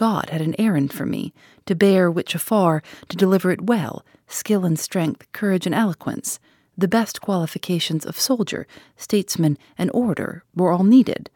God 0.00 0.30
had 0.30 0.40
an 0.40 0.58
errand 0.58 0.94
for 0.94 1.04
me, 1.04 1.34
to 1.66 1.74
bear 1.74 2.10
which 2.10 2.34
afar, 2.34 2.82
to 3.10 3.18
deliver 3.18 3.50
it 3.50 3.66
well, 3.66 4.02
skill 4.26 4.64
and 4.64 4.78
strength, 4.78 5.30
courage 5.32 5.66
and 5.66 5.74
eloquence, 5.74 6.40
the 6.74 6.88
best 6.88 7.20
qualifications 7.20 8.06
of 8.06 8.18
soldier, 8.18 8.66
statesman, 8.96 9.58
and 9.76 9.90
orator 9.92 10.42
were 10.54 10.72
all 10.72 10.84
needed. 10.84 11.28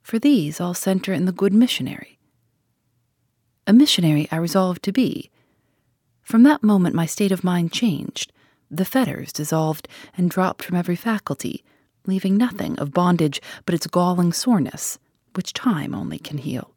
For 0.00 0.18
these 0.18 0.62
all 0.62 0.72
center 0.72 1.12
in 1.12 1.26
the 1.26 1.30
good 1.30 1.52
missionary. 1.52 2.18
A 3.66 3.74
missionary 3.74 4.26
I 4.32 4.36
resolved 4.36 4.82
to 4.84 4.92
be. 4.92 5.30
From 6.22 6.42
that 6.44 6.62
moment 6.62 6.94
my 6.94 7.04
state 7.04 7.32
of 7.32 7.44
mind 7.44 7.70
changed. 7.70 8.32
The 8.70 8.86
fetters 8.86 9.30
dissolved 9.30 9.88
and 10.16 10.30
dropped 10.30 10.62
from 10.62 10.78
every 10.78 10.96
faculty, 10.96 11.62
leaving 12.06 12.38
nothing 12.38 12.78
of 12.78 12.94
bondage 12.94 13.42
but 13.66 13.74
its 13.74 13.86
galling 13.86 14.32
soreness, 14.32 14.98
which 15.34 15.52
time 15.52 15.94
only 15.94 16.18
can 16.18 16.38
heal. 16.38 16.72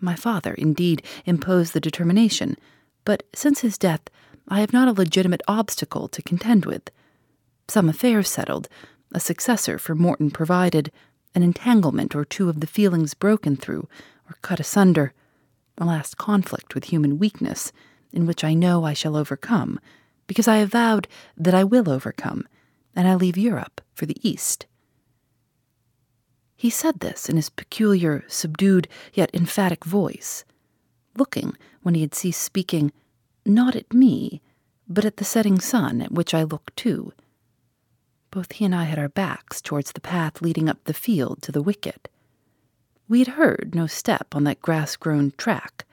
My 0.00 0.14
father, 0.14 0.54
indeed, 0.54 1.02
imposed 1.26 1.72
the 1.72 1.80
determination, 1.80 2.56
but 3.04 3.24
since 3.34 3.60
his 3.60 3.78
death, 3.78 4.02
I 4.48 4.60
have 4.60 4.72
not 4.72 4.88
a 4.88 4.92
legitimate 4.92 5.42
obstacle 5.48 6.08
to 6.08 6.22
contend 6.22 6.64
with. 6.66 6.90
Some 7.68 7.88
affairs 7.88 8.28
settled, 8.28 8.68
a 9.12 9.20
successor 9.20 9.78
for 9.78 9.94
Morton 9.94 10.30
provided, 10.30 10.92
an 11.34 11.42
entanglement 11.42 12.14
or 12.14 12.24
two 12.24 12.48
of 12.48 12.60
the 12.60 12.66
feelings 12.66 13.14
broken 13.14 13.56
through 13.56 13.88
or 14.28 14.36
cut 14.42 14.60
asunder, 14.60 15.12
a 15.78 15.84
last 15.84 16.16
conflict 16.16 16.74
with 16.74 16.84
human 16.84 17.18
weakness, 17.18 17.72
in 18.12 18.26
which 18.26 18.44
I 18.44 18.54
know 18.54 18.84
I 18.84 18.92
shall 18.92 19.16
overcome, 19.16 19.80
because 20.26 20.48
I 20.48 20.58
have 20.58 20.70
vowed 20.70 21.08
that 21.36 21.54
I 21.54 21.64
will 21.64 21.90
overcome, 21.90 22.46
and 22.94 23.06
I 23.08 23.14
leave 23.14 23.36
Europe 23.36 23.80
for 23.94 24.06
the 24.06 24.16
East. 24.28 24.66
He 26.58 26.70
said 26.70 26.98
this 26.98 27.28
in 27.28 27.36
his 27.36 27.50
peculiar, 27.50 28.24
subdued, 28.26 28.88
yet 29.14 29.30
emphatic 29.32 29.84
voice, 29.84 30.44
looking, 31.16 31.56
when 31.82 31.94
he 31.94 32.00
had 32.00 32.16
ceased 32.16 32.42
speaking, 32.42 32.92
not 33.46 33.76
at 33.76 33.94
me, 33.94 34.42
but 34.88 35.04
at 35.04 35.18
the 35.18 35.24
setting 35.24 35.60
sun 35.60 36.02
at 36.02 36.10
which 36.10 36.34
I 36.34 36.42
looked 36.42 36.76
too. 36.76 37.12
Both 38.32 38.50
he 38.50 38.64
and 38.64 38.74
I 38.74 38.84
had 38.84 38.98
our 38.98 39.08
backs 39.08 39.62
towards 39.62 39.92
the 39.92 40.00
path 40.00 40.42
leading 40.42 40.68
up 40.68 40.82
the 40.82 40.92
field 40.92 41.42
to 41.42 41.52
the 41.52 41.62
wicket. 41.62 42.08
We 43.08 43.20
had 43.20 43.36
heard 43.38 43.70
no 43.72 43.86
step 43.86 44.34
on 44.34 44.42
that 44.42 44.60
grass 44.60 44.96
grown 44.96 45.34
track. 45.38 45.86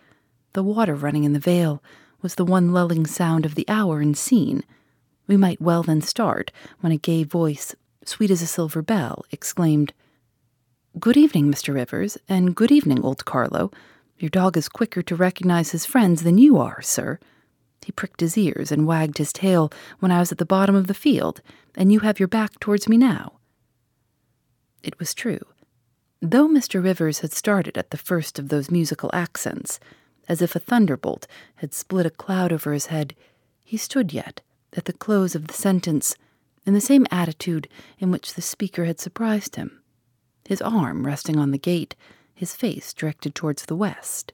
The 0.54 0.64
water 0.64 0.96
running 0.96 1.26
in 1.26 1.34
the 1.34 1.40
vale 1.40 1.84
was 2.24 2.36
the 2.36 2.44
one 2.44 2.74
lulling 2.74 3.06
sound 3.06 3.46
of 3.46 3.54
the 3.54 3.70
hour 3.70 4.00
and 4.00 4.18
scene. 4.18 4.64
We 5.28 5.38
might 5.38 5.62
well 5.62 5.84
then 5.84 6.02
start 6.02 6.52
when 6.80 6.92
a 6.92 6.98
gay 6.98 7.24
voice, 7.24 7.76
sweet 8.04 8.32
as 8.32 8.42
a 8.42 8.48
silver 8.48 8.82
bell, 8.82 9.26
exclaimed, 9.32 9.94
Good 10.98 11.18
evening, 11.18 11.52
Mr. 11.52 11.74
Rivers, 11.74 12.18
and 12.30 12.56
good 12.56 12.72
evening, 12.72 13.04
old 13.04 13.26
Carlo. 13.26 13.70
Your 14.18 14.30
dog 14.30 14.56
is 14.56 14.70
quicker 14.70 15.02
to 15.02 15.16
recognize 15.16 15.72
his 15.72 15.86
friends 15.86 16.24
than 16.24 16.38
you 16.38 16.58
are, 16.58 16.82
sir. 16.82 17.20
He 17.86 17.92
pricked 17.92 18.22
his 18.22 18.38
ears 18.38 18.72
and 18.72 18.88
wagged 18.88 19.18
his 19.18 19.34
tail 19.34 19.74
when 20.00 20.10
I 20.10 20.20
was 20.20 20.32
at 20.32 20.38
the 20.38 20.46
bottom 20.46 20.74
of 20.74 20.88
the 20.88 20.94
field, 20.94 21.42
and 21.76 21.92
you 21.92 22.00
have 22.00 22.18
your 22.18 22.30
back 22.30 22.62
towards 22.62 22.88
me 22.88 22.96
now. 22.96 23.34
It 24.84 24.98
was 24.98 25.14
true. 25.14 25.42
Though 26.22 26.48
Mr. 26.48 26.82
Rivers 26.82 27.20
had 27.20 27.34
started 27.34 27.78
at 27.78 27.90
the 27.90 27.98
first 27.98 28.40
of 28.40 28.48
those 28.48 28.72
musical 28.72 29.10
accents, 29.12 29.82
as 30.30 30.42
if 30.42 30.56
a 30.56 30.60
thunderbolt 30.60 31.28
had 31.56 31.74
split 31.74 32.06
a 32.06 32.10
cloud 32.10 32.54
over 32.54 32.72
his 32.72 32.86
head, 32.86 33.16
he 33.66 33.76
stood 33.76 34.14
yet, 34.14 34.40
at 34.72 34.86
the 34.86 34.94
close 34.94 35.36
of 35.36 35.48
the 35.48 35.54
sentence, 35.54 36.16
in 36.66 36.74
the 36.74 36.80
same 36.80 37.06
attitude 37.12 37.68
in 38.00 38.12
which 38.12 38.36
the 38.36 38.42
speaker 38.42 38.86
had 38.86 39.02
surprised 39.02 39.58
him 39.58 39.82
his 40.48 40.62
arm 40.62 41.06
resting 41.06 41.38
on 41.38 41.52
the 41.52 41.58
gate, 41.58 41.96
his 42.34 42.56
face 42.56 42.94
directed 42.94 43.34
towards 43.34 43.66
the 43.66 43.76
west. 43.76 44.34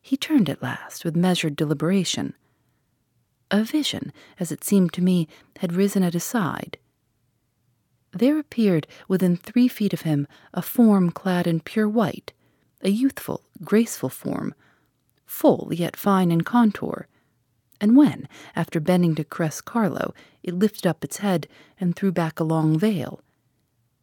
He 0.00 0.16
turned 0.16 0.48
at 0.48 0.62
last 0.62 1.04
with 1.04 1.16
measured 1.16 1.56
deliberation. 1.56 2.34
A 3.50 3.62
vision, 3.62 4.12
as 4.40 4.50
it 4.50 4.64
seemed 4.64 4.92
to 4.94 5.02
me, 5.02 5.28
had 5.58 5.72
risen 5.72 6.02
at 6.02 6.14
his 6.14 6.24
side. 6.24 6.78
There 8.12 8.38
appeared 8.38 8.86
within 9.08 9.36
three 9.36 9.68
feet 9.68 9.92
of 9.92 10.02
him 10.02 10.26
a 10.52 10.60
form 10.60 11.10
clad 11.10 11.46
in 11.46 11.60
pure 11.60 11.88
white, 11.88 12.32
a 12.82 12.90
youthful, 12.90 13.42
graceful 13.64 14.08
form, 14.08 14.54
full 15.24 15.70
yet 15.72 15.96
fine 15.96 16.30
in 16.30 16.42
contour. 16.42 17.06
And 17.80 17.96
when, 17.96 18.28
after 18.54 18.80
bending 18.80 19.14
to 19.16 19.24
caress 19.24 19.60
Carlo, 19.60 20.14
it 20.42 20.54
lifted 20.54 20.86
up 20.86 21.02
its 21.02 21.18
head 21.18 21.48
and 21.80 21.96
threw 21.96 22.12
back 22.12 22.38
a 22.38 22.44
long 22.44 22.78
veil, 22.78 23.20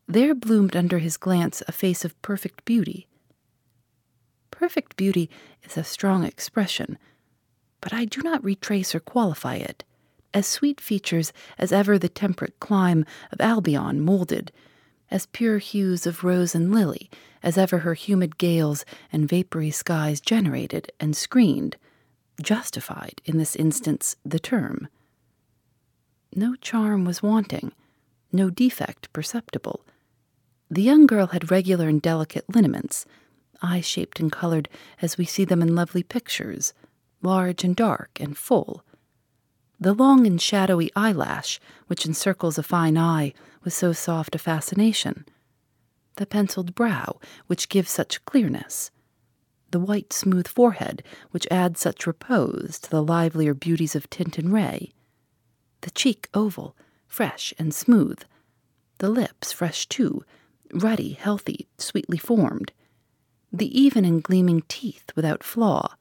there 0.09 0.33
bloomed 0.33 0.75
under 0.75 0.97
his 0.97 1.17
glance 1.17 1.61
a 1.67 1.71
face 1.71 2.03
of 2.03 2.19
perfect 2.23 2.65
beauty. 2.65 3.07
Perfect 4.49 4.97
beauty 4.97 5.29
is 5.63 5.77
a 5.77 5.83
strong 5.83 6.23
expression, 6.23 6.97
but 7.79 7.93
I 7.93 8.05
do 8.05 8.23
not 8.23 8.43
retrace 8.43 8.95
or 8.95 8.99
qualify 8.99 9.57
it. 9.57 9.83
As 10.33 10.47
sweet 10.47 10.81
features 10.81 11.31
as 11.59 11.71
ever 11.71 11.99
the 11.99 12.09
temperate 12.09 12.59
clime 12.59 13.05
of 13.31 13.39
Albion 13.39 14.01
molded, 14.01 14.51
as 15.11 15.27
pure 15.27 15.59
hues 15.59 16.07
of 16.07 16.23
rose 16.23 16.55
and 16.55 16.73
lily 16.73 17.07
as 17.43 17.55
ever 17.55 17.79
her 17.79 17.93
humid 17.93 18.39
gales 18.39 18.85
and 19.13 19.29
vapory 19.29 19.69
skies 19.69 20.19
generated 20.19 20.91
and 20.99 21.15
screened, 21.15 21.77
justified 22.41 23.21
in 23.25 23.37
this 23.37 23.55
instance 23.55 24.15
the 24.25 24.39
term. 24.39 24.87
No 26.35 26.55
charm 26.55 27.05
was 27.05 27.21
wanting, 27.21 27.73
no 28.31 28.49
defect 28.49 29.13
perceptible 29.13 29.85
the 30.69 30.81
young 30.83 31.07
girl 31.07 31.27
had 31.27 31.49
regular 31.49 31.87
and 31.87 32.01
delicate 32.01 32.45
lineaments, 32.53 33.05
eye 33.61 33.81
shaped 33.81 34.19
and 34.19 34.31
colored 34.31 34.69
as 35.01 35.17
we 35.17 35.25
see 35.25 35.43
them 35.43 35.61
in 35.61 35.73
lovely 35.75 36.03
pictures, 36.03 36.73
large 37.21 37.63
and 37.63 37.75
dark 37.75 38.19
and 38.19 38.37
full. 38.37 38.83
The 39.79 39.93
long 39.93 40.27
and 40.27 40.41
shadowy 40.41 40.91
eyelash, 40.95 41.59
which 41.87 42.05
encircles 42.05 42.57
a 42.57 42.63
fine 42.63 42.97
eye, 42.97 43.33
was 43.63 43.73
so 43.73 43.93
soft 43.93 44.35
a 44.35 44.37
fascination. 44.37 45.25
The 46.17 46.25
penciled 46.25 46.75
brow, 46.75 47.19
which 47.47 47.69
gives 47.69 47.89
such 47.89 48.23
clearness. 48.25 48.91
The 49.71 49.79
white, 49.79 50.13
smooth 50.13 50.47
forehead, 50.47 51.01
which 51.31 51.47
adds 51.49 51.79
such 51.79 52.05
repose 52.05 52.79
to 52.81 52.89
the 52.89 53.03
livelier 53.03 53.53
beauties 53.53 53.95
of 53.95 54.09
tint 54.09 54.37
and 54.37 54.51
ray. 54.51 54.91
The 55.81 55.91
cheek 55.91 56.27
oval, 56.33 56.75
fresh 57.07 57.53
and 57.57 57.73
smooth. 57.73 58.21
The 58.97 59.09
lips 59.09 59.51
fresh 59.51 59.85
too, 59.85 60.25
ruddy, 60.73 61.13
healthy, 61.13 61.67
sweetly 61.77 62.17
formed, 62.17 62.71
the 63.51 63.79
even 63.79 64.05
and 64.05 64.21
gleaming 64.21 64.63
teeth 64.67 65.11
without 65.15 65.43
flaw, 65.43 65.95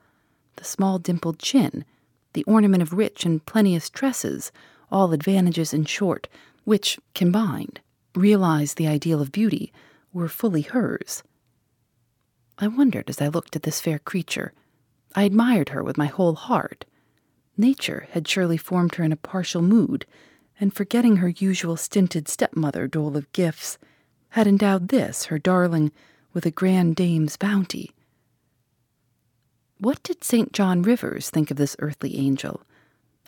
the 0.57 0.65
small 0.65 0.99
dimpled 0.99 1.39
chin, 1.39 1.85
the 2.35 2.45
ornament 2.45 2.83
of 2.83 2.93
rich 2.93 3.25
and 3.25 3.45
plenteous 3.47 3.89
tresses, 3.89 4.53
all 4.91 5.13
advantages, 5.13 5.73
in 5.73 5.85
short, 5.85 6.29
which, 6.65 6.99
combined, 7.15 7.81
realized 8.15 8.77
the 8.77 8.87
ideal 8.87 9.21
of 9.21 9.33
beauty, 9.33 9.73
were 10.13 10.29
fully 10.29 10.63
hers. 10.63 11.23
I 12.59 12.69
wondered 12.69 13.09
as 13.09 13.21
I 13.21 13.29
looked 13.29 13.57
at 13.57 13.63
this 13.63 13.81
fair 13.81 13.99
creature. 13.99 14.53
I 15.15 15.23
admired 15.23 15.71
her 15.71 15.83
with 15.83 15.97
my 15.97 16.07
whole 16.07 16.35
heart. 16.35 16.85
Nature 17.57 18.09
had 18.11 18.27
surely 18.27 18.57
formed 18.57 18.97
her 18.97 19.05
in 19.05 19.13
a 19.13 19.17
partial 19.17 19.63
mood, 19.63 20.07
and 20.61 20.75
forgetting 20.75 21.17
her 21.17 21.29
usual 21.29 21.77
stinted 21.77 22.29
stepmother 22.29 22.87
dole 22.87 23.17
of 23.17 23.31
gifts, 23.33 23.79
had 24.31 24.47
endowed 24.47 24.89
this, 24.89 25.27
her 25.27 25.39
darling, 25.39 25.93
with 26.33 26.47
a 26.47 26.51
grand 26.51 26.97
dame's 26.97 27.37
bounty. 27.37 27.93
What 29.79 30.03
did 30.03 30.25
St. 30.25 30.53
John 30.53 30.83
Rivers 30.83 31.31
think 31.31 31.51
of 31.51 31.57
this 31.57 31.77
earthly 31.79 32.17
angel? 32.17 32.63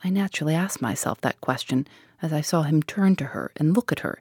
I 0.03 0.11
naturally 0.11 0.55
asked 0.55 0.83
myself 0.83 1.21
that 1.21 1.41
question 1.41 1.87
as 2.23 2.33
I 2.33 2.41
saw 2.41 2.63
him 2.63 2.83
turn 2.83 3.17
to 3.17 3.27
her 3.27 3.53
and 3.57 3.75
look 3.75 3.93
at 3.93 4.01
her, 4.01 4.19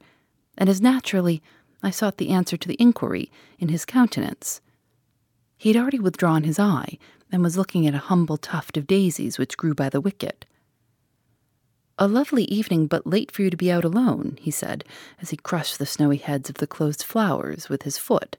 and 0.57 0.69
as 0.69 0.81
naturally 0.81 1.41
I 1.81 1.89
sought 1.89 2.17
the 2.17 2.29
answer 2.29 2.57
to 2.57 2.67
the 2.67 2.79
inquiry 2.79 3.31
in 3.57 3.69
his 3.69 3.85
countenance. 3.85 4.61
He 5.57 5.69
had 5.69 5.81
already 5.81 5.99
withdrawn 5.99 6.43
his 6.43 6.59
eye 6.59 6.97
and 7.31 7.43
was 7.43 7.57
looking 7.57 7.87
at 7.87 7.93
a 7.93 7.99
humble 7.99 8.37
tuft 8.37 8.77
of 8.77 8.87
daisies 8.87 9.37
which 9.37 9.57
grew 9.57 9.73
by 9.73 9.89
the 9.89 10.01
wicket. 10.01 10.45
A 12.01 12.07
lovely 12.07 12.45
evening, 12.45 12.87
but 12.87 13.05
late 13.05 13.29
for 13.29 13.41
you 13.41 13.49
to 13.49 13.57
be 13.57 13.69
out 13.69 13.83
alone, 13.83 14.37
he 14.39 14.51
said, 14.51 14.85
as 15.21 15.31
he 15.31 15.35
crushed 15.35 15.77
the 15.77 15.85
snowy 15.85 16.15
heads 16.15 16.49
of 16.49 16.55
the 16.55 16.65
closed 16.65 17.03
flowers 17.03 17.67
with 17.67 17.83
his 17.83 17.97
foot. 17.97 18.37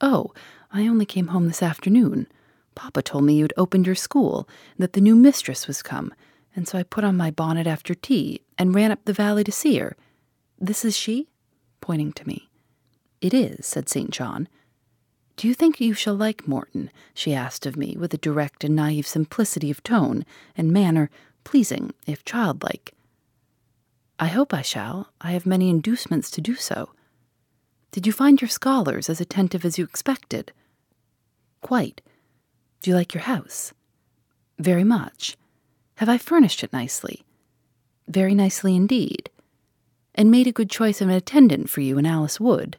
Oh, 0.00 0.32
I 0.72 0.86
only 0.86 1.04
came 1.04 1.26
home 1.26 1.46
this 1.46 1.62
afternoon. 1.62 2.26
Papa 2.74 3.02
told 3.02 3.24
me 3.24 3.34
you'd 3.34 3.52
opened 3.58 3.84
your 3.84 3.94
school, 3.94 4.48
and 4.74 4.82
that 4.82 4.94
the 4.94 5.02
new 5.02 5.14
mistress 5.14 5.66
was 5.66 5.82
come, 5.82 6.14
and 6.56 6.66
so 6.66 6.78
I 6.78 6.84
put 6.84 7.04
on 7.04 7.18
my 7.18 7.30
bonnet 7.30 7.66
after 7.66 7.94
tea 7.94 8.40
and 8.56 8.74
ran 8.74 8.90
up 8.90 9.04
the 9.04 9.12
valley 9.12 9.44
to 9.44 9.52
see 9.52 9.76
her. 9.76 9.94
This 10.58 10.86
is 10.86 10.96
she? 10.96 11.28
pointing 11.82 12.14
to 12.14 12.26
me. 12.26 12.48
It 13.20 13.34
is, 13.34 13.66
said 13.66 13.90
St. 13.90 14.08
John. 14.08 14.48
Do 15.36 15.46
you 15.46 15.52
think 15.52 15.82
you 15.82 15.92
shall 15.92 16.14
like 16.14 16.48
Morton? 16.48 16.90
she 17.12 17.34
asked 17.34 17.66
of 17.66 17.76
me, 17.76 17.94
with 17.98 18.14
a 18.14 18.18
direct 18.18 18.64
and 18.64 18.74
naive 18.74 19.06
simplicity 19.06 19.70
of 19.70 19.82
tone 19.82 20.24
and 20.56 20.72
manner, 20.72 21.10
pleasing, 21.44 21.92
if 22.06 22.24
childlike. 22.24 22.94
I 24.18 24.26
hope 24.26 24.54
I 24.54 24.62
shall. 24.62 25.10
I 25.20 25.32
have 25.32 25.46
many 25.46 25.70
inducements 25.70 26.30
to 26.32 26.40
do 26.40 26.54
so. 26.54 26.90
Did 27.90 28.06
you 28.06 28.12
find 28.12 28.40
your 28.40 28.48
scholars 28.48 29.08
as 29.08 29.20
attentive 29.20 29.64
as 29.64 29.78
you 29.78 29.84
expected? 29.84 30.52
Quite. 31.60 32.00
Do 32.80 32.90
you 32.90 32.96
like 32.96 33.14
your 33.14 33.22
house? 33.22 33.72
Very 34.58 34.84
much. 34.84 35.36
Have 35.96 36.08
I 36.08 36.18
furnished 36.18 36.64
it 36.64 36.72
nicely? 36.72 37.24
Very 38.08 38.34
nicely 38.34 38.74
indeed. 38.74 39.30
And 40.14 40.30
made 40.30 40.46
a 40.46 40.52
good 40.52 40.70
choice 40.70 41.00
of 41.00 41.08
an 41.08 41.14
attendant 41.14 41.70
for 41.70 41.80
you 41.80 41.98
in 41.98 42.06
Alice 42.06 42.38
Wood? 42.40 42.76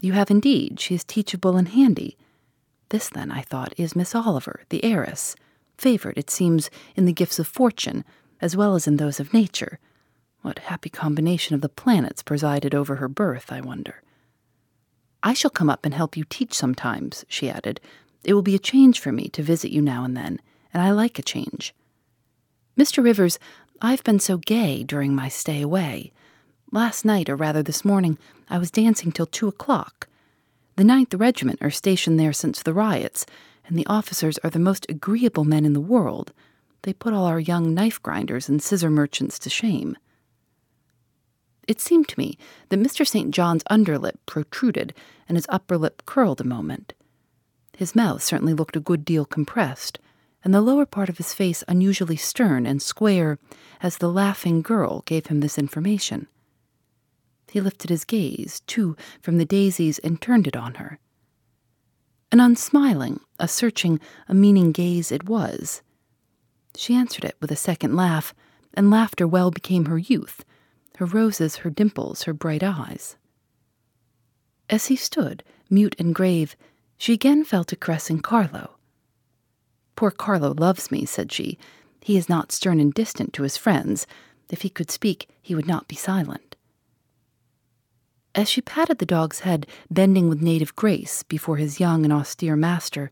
You 0.00 0.12
have 0.12 0.30
indeed. 0.30 0.80
She 0.80 0.94
is 0.94 1.04
teachable 1.04 1.56
and 1.56 1.68
handy. 1.68 2.16
This, 2.90 3.08
then, 3.08 3.30
I 3.30 3.42
thought, 3.42 3.74
is 3.76 3.96
Miss 3.96 4.14
Oliver, 4.14 4.62
the 4.68 4.84
heiress, 4.84 5.34
favored, 5.78 6.16
it 6.16 6.30
seems, 6.30 6.70
in 6.94 7.04
the 7.04 7.12
gifts 7.12 7.38
of 7.38 7.46
fortune, 7.46 8.04
as 8.40 8.56
well 8.56 8.74
as 8.74 8.86
in 8.86 8.96
those 8.96 9.20
of 9.20 9.32
nature. 9.32 9.78
What 10.42 10.60
happy 10.60 10.90
combination 10.90 11.54
of 11.54 11.60
the 11.60 11.68
planets 11.68 12.22
presided 12.22 12.74
over 12.74 12.96
her 12.96 13.08
birth, 13.08 13.50
I 13.50 13.60
wonder. 13.60 14.02
I 15.22 15.34
shall 15.34 15.50
come 15.50 15.70
up 15.70 15.84
and 15.84 15.94
help 15.94 16.16
you 16.16 16.24
teach 16.24 16.54
sometimes, 16.54 17.24
she 17.28 17.50
added. 17.50 17.80
It 18.24 18.34
will 18.34 18.42
be 18.42 18.54
a 18.54 18.60
change 18.60 19.00
for 19.00 19.12
me 19.12 19.28
to 19.30 19.42
visit 19.42 19.72
you 19.72 19.82
now 19.82 20.04
and 20.04 20.16
then, 20.16 20.40
and 20.72 20.82
I 20.82 20.90
like 20.90 21.18
a 21.18 21.22
change. 21.22 21.74
Mr. 22.78 23.02
Rivers, 23.02 23.38
I've 23.80 24.04
been 24.04 24.20
so 24.20 24.36
gay 24.36 24.84
during 24.84 25.14
my 25.14 25.28
stay 25.28 25.62
away. 25.62 26.12
Last 26.72 27.04
night, 27.04 27.28
or 27.28 27.36
rather 27.36 27.62
this 27.62 27.84
morning, 27.84 28.18
I 28.48 28.58
was 28.58 28.70
dancing 28.70 29.12
till 29.12 29.26
two 29.26 29.48
o'clock. 29.48 30.08
The 30.76 30.84
Ninth 30.84 31.14
Regiment 31.14 31.60
are 31.62 31.70
stationed 31.70 32.20
there 32.20 32.32
since 32.32 32.62
the 32.62 32.74
riots, 32.74 33.24
and 33.66 33.78
the 33.78 33.86
officers 33.86 34.38
are 34.38 34.50
the 34.50 34.58
most 34.58 34.86
agreeable 34.88 35.44
men 35.44 35.64
in 35.64 35.72
the 35.72 35.80
world. 35.80 36.32
They 36.82 36.92
put 36.92 37.12
all 37.12 37.24
our 37.24 37.40
young 37.40 37.74
knife 37.74 38.02
grinders 38.02 38.48
and 38.48 38.62
scissor 38.62 38.90
merchants 38.90 39.38
to 39.40 39.50
shame. 39.50 39.96
It 41.66 41.80
seemed 41.80 42.08
to 42.08 42.18
me 42.18 42.38
that 42.68 42.80
Mr. 42.80 43.06
St. 43.06 43.32
John's 43.32 43.64
underlip 43.64 44.18
protruded 44.24 44.94
and 45.28 45.36
his 45.36 45.46
upper 45.48 45.76
lip 45.76 46.02
curled 46.06 46.40
a 46.40 46.44
moment. 46.44 46.94
His 47.76 47.96
mouth 47.96 48.22
certainly 48.22 48.54
looked 48.54 48.76
a 48.76 48.80
good 48.80 49.04
deal 49.04 49.24
compressed, 49.24 49.98
and 50.44 50.54
the 50.54 50.60
lower 50.60 50.86
part 50.86 51.08
of 51.08 51.18
his 51.18 51.34
face 51.34 51.64
unusually 51.66 52.16
stern 52.16 52.66
and 52.66 52.80
square 52.80 53.38
as 53.82 53.98
the 53.98 54.10
laughing 54.10 54.62
girl 54.62 55.02
gave 55.06 55.26
him 55.26 55.40
this 55.40 55.58
information. 55.58 56.28
He 57.50 57.60
lifted 57.60 57.90
his 57.90 58.04
gaze, 58.04 58.60
too, 58.66 58.96
from 59.20 59.38
the 59.38 59.44
daisies 59.44 59.98
and 60.00 60.20
turned 60.20 60.46
it 60.46 60.56
on 60.56 60.74
her. 60.74 60.98
An 62.30 62.38
unsmiling, 62.40 63.20
a 63.38 63.48
searching, 63.48 64.00
a 64.28 64.34
meaning 64.34 64.72
gaze 64.72 65.12
it 65.12 65.28
was. 65.28 65.82
She 66.76 66.94
answered 66.94 67.24
it 67.24 67.36
with 67.40 67.50
a 67.50 67.56
second 67.56 67.96
laugh, 67.96 68.34
and 68.74 68.90
laughter 68.90 69.26
well 69.26 69.50
became 69.50 69.86
her 69.86 69.98
youth, 69.98 70.44
her 70.96 71.06
roses, 71.06 71.56
her 71.56 71.70
dimples, 71.70 72.24
her 72.24 72.34
bright 72.34 72.62
eyes. 72.62 73.16
As 74.68 74.86
he 74.86 74.96
stood, 74.96 75.42
mute 75.70 75.96
and 75.98 76.14
grave, 76.14 76.56
she 76.98 77.12
again 77.12 77.44
fell 77.44 77.64
to 77.64 77.76
caressing 77.76 78.20
Carlo. 78.20 78.76
Poor 79.94 80.10
Carlo 80.10 80.52
loves 80.52 80.90
me, 80.90 81.04
said 81.04 81.32
she. 81.32 81.58
He 82.00 82.16
is 82.16 82.28
not 82.28 82.52
stern 82.52 82.80
and 82.80 82.92
distant 82.92 83.32
to 83.32 83.42
his 83.42 83.56
friends. 83.56 84.06
If 84.50 84.62
he 84.62 84.68
could 84.68 84.90
speak, 84.90 85.28
he 85.40 85.54
would 85.54 85.66
not 85.66 85.88
be 85.88 85.96
silent. 85.96 86.56
As 88.34 88.50
she 88.50 88.60
patted 88.60 88.98
the 88.98 89.06
dog's 89.06 89.40
head, 89.40 89.66
bending 89.90 90.28
with 90.28 90.42
native 90.42 90.76
grace 90.76 91.22
before 91.22 91.56
his 91.56 91.80
young 91.80 92.04
and 92.04 92.12
austere 92.12 92.54
master, 92.54 93.10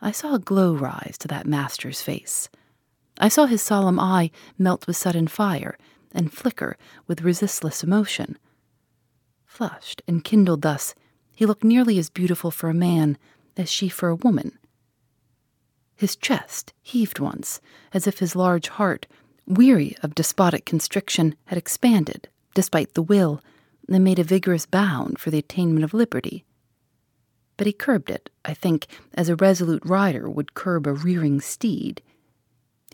I 0.00 0.12
saw 0.12 0.34
a 0.34 0.38
glow 0.38 0.74
rise 0.74 1.16
to 1.20 1.28
that 1.28 1.46
master's 1.46 2.00
face. 2.00 2.48
I 3.18 3.28
saw 3.28 3.46
his 3.46 3.62
solemn 3.62 3.98
eye 3.98 4.30
melt 4.56 4.86
with 4.86 4.96
sudden 4.96 5.26
fire 5.26 5.76
and 6.12 6.32
flicker 6.32 6.76
with 7.06 7.22
resistless 7.22 7.82
emotion. 7.82 8.38
Flushed 9.44 10.02
and 10.06 10.24
kindled 10.24 10.62
thus, 10.62 10.94
he 11.34 11.46
looked 11.46 11.64
nearly 11.64 11.98
as 11.98 12.10
beautiful 12.10 12.50
for 12.50 12.68
a 12.70 12.74
man 12.74 13.18
as 13.56 13.70
she 13.70 13.88
for 13.88 14.08
a 14.08 14.14
woman. 14.14 14.58
His 15.96 16.14
chest 16.14 16.72
heaved 16.80 17.18
once, 17.18 17.60
as 17.92 18.06
if 18.06 18.20
his 18.20 18.36
large 18.36 18.68
heart, 18.68 19.06
weary 19.46 19.96
of 20.02 20.14
despotic 20.14 20.64
constriction, 20.64 21.34
had 21.46 21.58
expanded, 21.58 22.28
despite 22.54 22.94
the 22.94 23.02
will 23.02 23.42
and 23.88 24.04
made 24.04 24.20
a 24.20 24.24
vigorous 24.24 24.66
bound 24.66 25.18
for 25.18 25.30
the 25.30 25.38
attainment 25.38 25.82
of 25.84 25.94
liberty. 25.94 26.44
But 27.58 27.66
he 27.66 27.74
curbed 27.74 28.08
it, 28.08 28.30
I 28.46 28.54
think, 28.54 28.86
as 29.12 29.28
a 29.28 29.36
resolute 29.36 29.84
rider 29.84 30.30
would 30.30 30.54
curb 30.54 30.86
a 30.86 30.94
rearing 30.94 31.42
steed. 31.42 32.00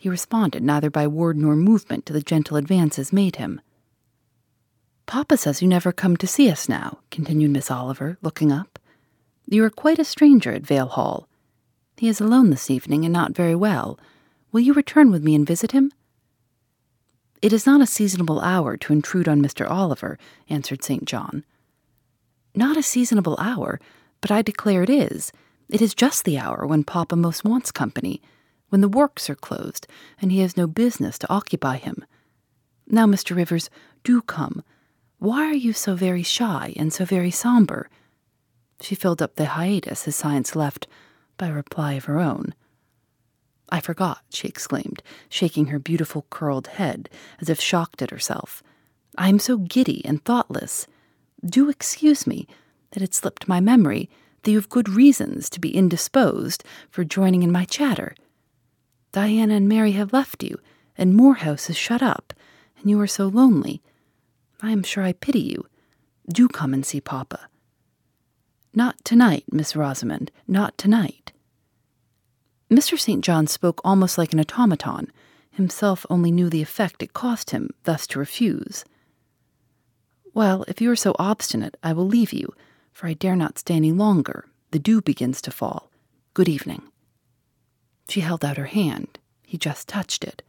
He 0.01 0.09
responded 0.09 0.65
neither 0.65 0.91
by 0.91 1.07
word 1.07 1.37
nor 1.37 1.55
movement 1.55 2.07
to 2.07 2.13
the 2.13 2.23
gentle 2.23 2.57
advances 2.57 3.13
made 3.13 3.37
him. 3.37 3.61
Papa 5.07 5.37
says 5.37 5.63
you 5.63 5.69
never 5.69 5.93
come 5.93 6.17
to 6.17 6.27
see 6.27 6.51
us 6.51 6.69
now, 6.69 6.99
continued 7.11 7.53
Miss 7.53 7.71
Oliver, 7.71 8.17
looking 8.23 8.51
up. 8.51 8.79
You 9.47 9.63
are 9.65 9.71
quite 9.71 9.99
a 9.99 10.05
stranger 10.05 10.51
at 10.53 10.67
Vale 10.67 10.89
Hall. 10.89 11.29
He 11.99 12.09
is 12.09 12.21
alone 12.21 12.49
this 12.49 12.71
evening 12.71 13.05
and 13.05 13.13
not 13.13 13.37
very 13.37 13.55
well. 13.55 13.99
Will 14.51 14.61
you 14.61 14.73
return 14.73 15.11
with 15.11 15.23
me 15.23 15.35
and 15.35 15.47
visit 15.47 15.73
him? 15.73 15.93
It 17.43 17.53
is 17.53 17.67
not 17.67 17.83
a 17.83 17.87
seasonable 17.87 18.41
hour 18.41 18.79
to 18.79 18.93
intrude 18.95 19.29
on 19.29 19.43
Mr. 19.43 19.71
Oliver, 19.71 20.19
answered 20.49 20.83
St. 20.83 21.05
John. 21.05 21.45
Not 22.55 22.79
a 22.79 22.83
seasonable 22.83 23.37
hour, 23.39 23.79
but 24.25 24.31
I 24.31 24.41
declare 24.41 24.83
it 24.83 24.89
is. 24.89 25.33
It 25.69 25.83
is 25.83 25.95
just 25.95 26.25
the 26.25 26.39
hour 26.39 26.67
when 26.67 26.83
Papa 26.83 27.15
most 27.15 27.45
wants 27.45 27.71
company, 27.71 28.23
when 28.71 28.81
the 28.81 28.89
works 28.89 29.29
are 29.29 29.35
closed, 29.35 29.87
and 30.19 30.33
he 30.33 30.41
has 30.41 30.57
no 30.57 30.67
business 30.67 31.19
to 31.19 31.31
occupy 31.31 31.77
him. 31.77 32.03
Now, 32.87 33.05
Mr. 33.05 33.37
Rivers, 33.37 33.69
do 34.03 34.23
come. 34.23 34.65
Why 35.19 35.45
are 35.45 35.53
you 35.53 35.75
so 35.75 35.95
very 35.95 36.23
shy 36.23 36.73
and 36.75 36.91
so 36.91 37.05
very 37.05 37.31
somber? 37.31 37.91
She 38.81 38.95
filled 38.95 39.21
up 39.21 39.35
the 39.35 39.45
hiatus 39.45 40.05
his 40.05 40.17
science 40.17 40.57
left 40.57 40.87
by 41.37 41.49
a 41.49 41.53
reply 41.53 41.93
of 41.93 42.07
her 42.07 42.19
own. 42.19 42.55
I 43.69 43.81
forgot, 43.81 44.23
she 44.31 44.49
exclaimed, 44.49 45.03
shaking 45.29 45.67
her 45.67 45.79
beautiful 45.79 46.25
curled 46.31 46.69
head 46.69 47.11
as 47.43 47.51
if 47.51 47.61
shocked 47.61 48.01
at 48.01 48.11
herself. 48.11 48.63
I 49.19 49.29
am 49.29 49.39
so 49.39 49.59
giddy 49.59 50.03
and 50.03 50.25
thoughtless. 50.25 50.87
Do 51.45 51.69
excuse 51.69 52.27
me 52.27 52.49
that 52.95 53.03
it 53.03 53.15
slipped 53.15 53.47
my 53.47 53.61
memory 53.61 54.09
that 54.43 54.51
you 54.51 54.57
have 54.57 54.69
good 54.69 54.89
reasons 54.89 55.51
to 55.51 55.61
be 55.61 55.75
indisposed 55.77 56.65
for 56.91 57.05
joining 57.05 57.43
in 57.43 57.53
my 57.53 57.65
chatter. 57.65 58.15
Diana 59.13 59.55
and 59.55 59.69
Mary 59.69 59.93
have 59.93 60.13
left 60.13 60.43
you, 60.43 60.59
and 60.97 61.15
Moor 61.15 61.35
House 61.35 61.71
is 61.71 61.77
shut 61.77 62.03
up, 62.03 62.33
and 62.79 62.91
you 62.91 63.01
are 63.01 63.07
so 63.07 63.27
lonely. 63.27 63.83
I 64.61 64.71
am 64.71 64.83
sure 64.83 65.05
I 65.05 65.13
pity 65.13 65.41
you. 65.41 65.67
Do 66.33 66.49
come 66.49 66.73
and 66.75 66.85
see 66.85 67.01
Papa. 67.01 67.49
Not 68.73 69.05
tonight, 69.05 69.45
Miss 69.53 69.77
Rosamond, 69.77 70.31
not 70.49 70.77
tonight. 70.77 71.33
Mr. 72.71 72.99
St. 72.99 73.23
John 73.23 73.47
spoke 73.47 73.81
almost 73.85 74.19
like 74.19 74.33
an 74.33 74.41
automaton, 74.41 75.13
himself 75.51 76.05
only 76.11 76.33
knew 76.33 76.51
the 76.51 76.63
effect 76.63 77.03
it 77.03 77.13
cost 77.13 77.51
him 77.51 77.71
thus 77.85 78.07
to 78.09 78.19
refuse. 78.19 78.85
Well, 80.33 80.65
if 80.67 80.81
you 80.81 80.91
are 80.91 80.97
so 80.97 81.15
obstinate, 81.19 81.77
I 81.83 81.93
will 81.93 82.07
leave 82.07 82.33
you, 82.33 82.53
for 82.95 83.09
I 83.09 83.13
dare 83.13 83.37
not 83.37 83.59
stay 83.59 83.75
any 83.75 83.93
longer. 83.93 84.47
The 84.71 84.79
dew 84.79 85.03
begins 85.03 85.43
to 85.43 85.51
fall. 85.51 85.91
Good 86.33 86.49
evening. 86.49 86.83
She 88.09 88.21
held 88.21 88.45
out 88.45 88.57
her 88.57 88.67
hand. 88.67 89.19
He 89.43 89.59
just 89.59 89.89
touched 89.89 90.25
it. 90.25 90.43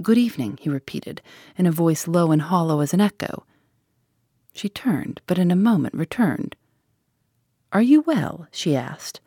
Good 0.00 0.18
evening, 0.18 0.58
he 0.60 0.68
repeated, 0.68 1.22
in 1.56 1.66
a 1.66 1.72
voice 1.72 2.06
low 2.06 2.30
and 2.30 2.42
hollow 2.42 2.80
as 2.80 2.92
an 2.92 3.00
echo. 3.00 3.44
She 4.54 4.68
turned, 4.68 5.22
but 5.26 5.38
in 5.38 5.50
a 5.50 5.56
moment 5.56 5.94
returned. 5.94 6.56
Are 7.72 7.82
you 7.82 8.02
well? 8.02 8.46
she 8.52 8.76
asked. 8.76 9.20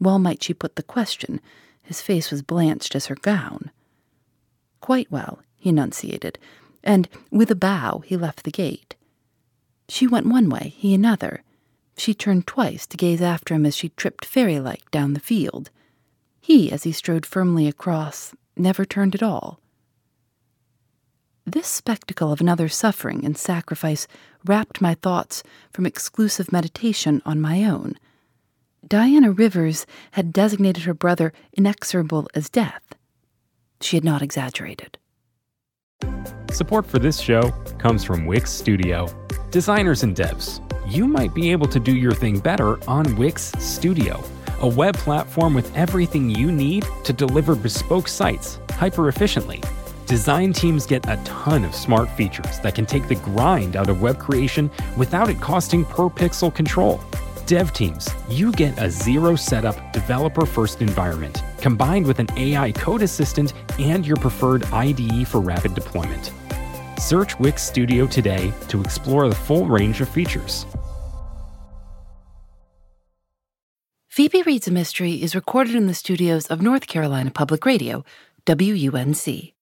Well 0.00 0.18
might 0.18 0.42
she 0.42 0.54
put 0.54 0.76
the 0.76 0.82
question, 0.82 1.40
his 1.82 2.00
face 2.00 2.30
was 2.30 2.42
blanched 2.42 2.94
as 2.94 3.06
her 3.06 3.16
gown. 3.16 3.70
Quite 4.80 5.10
well, 5.10 5.40
he 5.56 5.68
enunciated, 5.68 6.38
and 6.82 7.08
with 7.30 7.50
a 7.50 7.54
bow 7.54 8.02
he 8.06 8.16
left 8.16 8.44
the 8.44 8.50
gate. 8.50 8.94
She 9.88 10.06
went 10.06 10.26
one 10.26 10.48
way, 10.48 10.72
he 10.78 10.94
another. 10.94 11.42
She 12.00 12.14
turned 12.14 12.46
twice 12.46 12.86
to 12.86 12.96
gaze 12.96 13.20
after 13.20 13.52
him 13.52 13.66
as 13.66 13.76
she 13.76 13.90
tripped 13.90 14.24
fairy 14.24 14.58
like 14.58 14.90
down 14.90 15.12
the 15.12 15.20
field. 15.20 15.68
He, 16.40 16.72
as 16.72 16.84
he 16.84 16.92
strode 16.92 17.26
firmly 17.26 17.68
across, 17.68 18.34
never 18.56 18.86
turned 18.86 19.14
at 19.14 19.22
all. 19.22 19.60
This 21.44 21.66
spectacle 21.66 22.32
of 22.32 22.40
another 22.40 22.70
suffering 22.70 23.22
and 23.22 23.36
sacrifice 23.36 24.06
wrapped 24.46 24.80
my 24.80 24.94
thoughts 24.94 25.42
from 25.74 25.84
exclusive 25.84 26.50
meditation 26.50 27.20
on 27.26 27.38
my 27.38 27.64
own. 27.64 27.96
Diana 28.88 29.30
Rivers 29.30 29.84
had 30.12 30.32
designated 30.32 30.84
her 30.84 30.94
brother 30.94 31.34
inexorable 31.52 32.30
as 32.34 32.48
death. 32.48 32.94
She 33.82 33.98
had 33.98 34.04
not 34.04 34.22
exaggerated. 34.22 34.96
Support 36.50 36.86
for 36.86 36.98
this 36.98 37.20
show 37.20 37.50
comes 37.78 38.04
from 38.04 38.24
Wix 38.24 38.50
Studio. 38.50 39.06
Designers 39.50 40.02
and 40.02 40.16
devs, 40.16 40.60
you 40.86 41.06
might 41.06 41.34
be 41.34 41.50
able 41.52 41.66
to 41.68 41.80
do 41.80 41.94
your 41.94 42.12
thing 42.12 42.38
better 42.38 42.78
on 42.88 43.16
Wix 43.16 43.52
Studio, 43.58 44.22
a 44.60 44.68
web 44.68 44.96
platform 44.96 45.54
with 45.54 45.74
everything 45.76 46.30
you 46.30 46.50
need 46.50 46.86
to 47.04 47.12
deliver 47.12 47.54
bespoke 47.54 48.08
sites 48.08 48.58
hyper 48.70 49.08
efficiently. 49.08 49.62
Design 50.06 50.52
teams 50.52 50.86
get 50.86 51.08
a 51.08 51.20
ton 51.24 51.64
of 51.64 51.74
smart 51.74 52.08
features 52.10 52.58
that 52.60 52.74
can 52.74 52.86
take 52.86 53.06
the 53.08 53.14
grind 53.16 53.76
out 53.76 53.88
of 53.88 54.02
web 54.02 54.18
creation 54.18 54.70
without 54.96 55.28
it 55.28 55.40
costing 55.40 55.84
per 55.84 56.08
pixel 56.08 56.52
control. 56.54 57.00
Dev 57.46 57.72
teams, 57.72 58.08
you 58.28 58.52
get 58.52 58.78
a 58.78 58.90
zero 58.90 59.36
setup, 59.36 59.92
developer 59.92 60.46
first 60.46 60.82
environment 60.82 61.42
combined 61.60 62.06
with 62.06 62.18
an 62.18 62.28
AI 62.36 62.72
code 62.72 63.02
assistant 63.02 63.52
and 63.78 64.06
your 64.06 64.16
preferred 64.16 64.64
IDE 64.72 65.28
for 65.28 65.40
rapid 65.40 65.74
deployment. 65.74 66.32
Search 67.00 67.38
Wix 67.38 67.62
Studio 67.62 68.06
today 68.06 68.52
to 68.68 68.80
explore 68.80 69.28
the 69.28 69.34
full 69.34 69.66
range 69.66 70.00
of 70.00 70.08
features. 70.08 70.66
Phoebe 74.08 74.42
Reads 74.42 74.68
a 74.68 74.70
Mystery 74.70 75.22
is 75.22 75.34
recorded 75.34 75.74
in 75.74 75.86
the 75.86 75.94
studios 75.94 76.46
of 76.48 76.60
North 76.60 76.86
Carolina 76.86 77.30
Public 77.30 77.64
Radio, 77.64 78.04
WUNC. 78.46 79.54